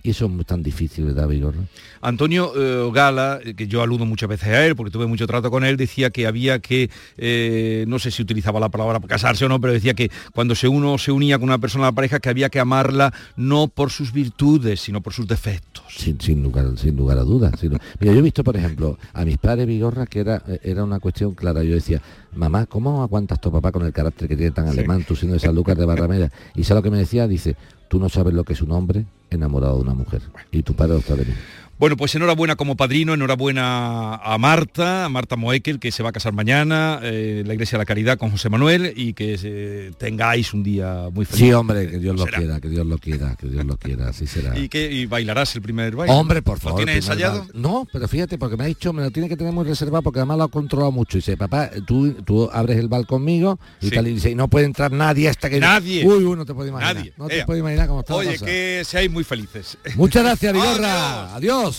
[0.02, 1.54] y eso es tan difícil, ¿verdad, Vigor?
[2.02, 5.50] Antonio eh, Gala, eh, que yo aludo muchas veces a él, porque tuve mucho trato
[5.50, 9.48] con él, decía que había que, eh, no sé si utilizaba la palabra casarse o
[9.48, 12.20] no, pero decía que cuando se uno se unía con una persona a la pareja,
[12.20, 15.84] que había que amarla no por sus virtudes, sino por sus defectos.
[15.96, 17.58] Sin, sin, lugar, sin lugar a dudas.
[17.58, 21.00] sin- Mira, yo he visto, por ejemplo, a mis padres Vigorra que era, era una
[21.00, 21.62] cuestión clara.
[21.62, 22.02] Yo decía,
[22.34, 25.40] mamá, ¿cómo aguantas tu papá con el carácter que tiene tan alemán, tú siendo de
[25.40, 26.30] San Lucas de Barrameda?
[26.54, 27.26] Y ¿sabes lo que me decía?
[27.26, 27.56] Dice,
[27.88, 30.22] tú no sabes lo que es un hombre enamorado de una mujer.
[30.50, 31.36] Y tu padre lo sabe bien.
[31.82, 36.12] Bueno, pues enhorabuena como padrino, enhorabuena a Marta, a Marta Moekel, que se va a
[36.12, 39.90] casar mañana, eh, en la Iglesia de la Caridad con José Manuel, y que eh,
[39.98, 41.40] tengáis un día muy feliz.
[41.40, 42.38] Sí, hombre, que Dios lo Será.
[42.38, 44.56] quiera, que Dios lo quiera, que Dios lo quiera, así será.
[44.60, 46.14] ¿Y, que, ¿Y bailarás el primer baile?
[46.14, 46.76] Hombre, por ¿Lo favor.
[46.84, 47.40] tienes primer ensayado?
[47.48, 47.52] baile.
[47.60, 50.20] No, pero fíjate, porque me ha dicho, me lo tiene que tener muy reservado porque
[50.20, 51.18] además lo ha controlado mucho.
[51.18, 53.90] Y dice, papá, tú, tú abres el bal conmigo y Sí.
[53.96, 55.58] tal, y dice, y no puede entrar nadie hasta que...
[55.58, 56.06] Nadie.
[56.06, 56.94] Uy, uy, no te puedo imaginar.
[56.94, 57.12] Nadie.
[57.16, 58.46] No te puedo imaginar cómo está la Oye, cosa.
[58.46, 59.76] que seáis muy felices.
[59.96, 61.34] Muchas gracias, Vigorra.
[61.34, 61.71] Adiós.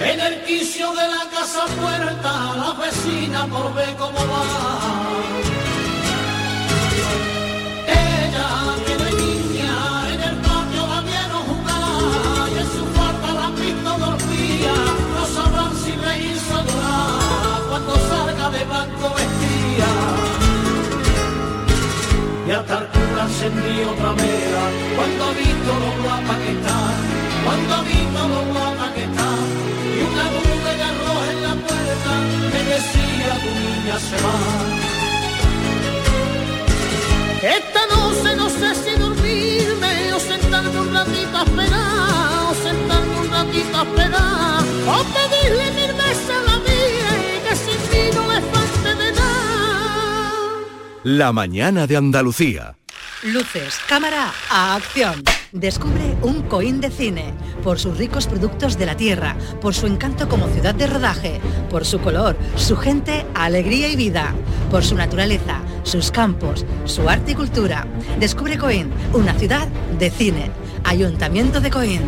[0.00, 4.44] En el quicio de la casa puerta, la vecina por ver cómo va.
[7.86, 8.48] Ella
[8.86, 9.74] que de niña
[10.14, 14.76] en el patio la vieron jugar y en su falta la visto dormía.
[15.14, 19.06] No sabrán si reírse o llorar cuando salga de banco
[23.48, 24.64] encendió otra vela
[24.96, 26.78] cuando visto lo guapa que está,
[27.44, 29.28] cuando visto lo guapa que está.
[29.96, 32.12] Y una nube de arroz en la puerta
[32.52, 34.36] me decía tu niña se va.
[37.56, 43.30] Esta noche no sé si dormirme o sentarme un ratito a esperar, o sentarme un
[43.30, 48.22] ratito a esperar, o pedirle mil veces a la mía y que sin mí no
[48.32, 50.50] le falte de nada.
[51.04, 52.78] La mañana de Andalucía.
[53.24, 55.24] Luces, cámara, a acción.
[55.50, 60.28] Descubre un Coín de cine, por sus ricos productos de la tierra, por su encanto
[60.28, 64.34] como ciudad de rodaje, por su color, su gente, alegría y vida,
[64.70, 67.88] por su naturaleza, sus campos, su arte y cultura.
[68.20, 69.66] Descubre Coín, una ciudad
[69.98, 70.52] de cine.
[70.84, 72.02] Ayuntamiento de Coín.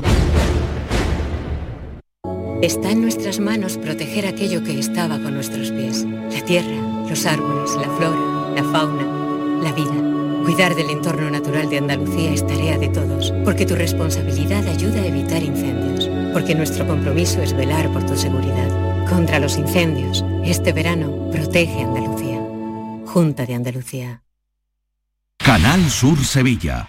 [2.62, 6.04] Está en nuestras manos proteger aquello que estaba con nuestros pies.
[6.04, 10.19] La tierra, los árboles, la flora, la fauna, la vida.
[10.51, 15.07] Cuidar del entorno natural de Andalucía es tarea de todos, porque tu responsabilidad ayuda a
[15.07, 19.07] evitar incendios, porque nuestro compromiso es velar por tu seguridad.
[19.09, 22.40] Contra los incendios, este verano, protege Andalucía.
[23.07, 24.24] Junta de Andalucía.
[25.38, 26.88] Canal Sur Sevilla.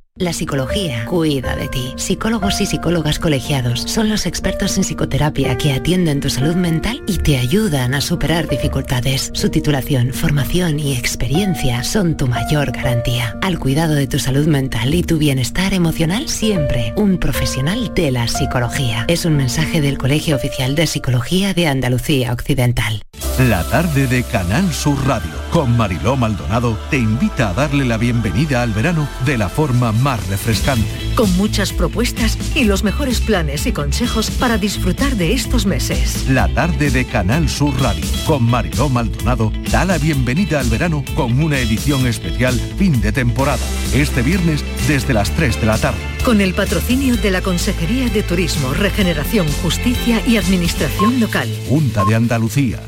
[0.21, 1.93] La psicología cuida de ti.
[1.95, 7.17] Psicólogos y psicólogas colegiados son los expertos en psicoterapia que atienden tu salud mental y
[7.17, 9.31] te ayudan a superar dificultades.
[9.33, 13.35] Su titulación, formación y experiencia son tu mayor garantía.
[13.41, 18.27] Al cuidado de tu salud mental y tu bienestar emocional, siempre un profesional de la
[18.27, 19.05] psicología.
[19.07, 23.01] Es un mensaje del Colegio Oficial de Psicología de Andalucía Occidental.
[23.49, 28.61] La tarde de Canal Sur Radio con Mariló Maldonado te invita a darle la bienvenida
[28.61, 30.85] al verano de la forma más refrescante.
[31.15, 36.27] Con muchas propuestas y los mejores planes y consejos para disfrutar de estos meses.
[36.29, 41.41] La tarde de Canal Sur Radio con Mariló Maldonado da la bienvenida al verano con
[41.41, 43.65] una edición especial fin de temporada.
[43.93, 45.99] Este viernes desde las 3 de la tarde.
[46.25, 51.47] Con el patrocinio de la Consejería de Turismo, Regeneración, Justicia y Administración Local.
[51.69, 52.81] Junta de Andalucía.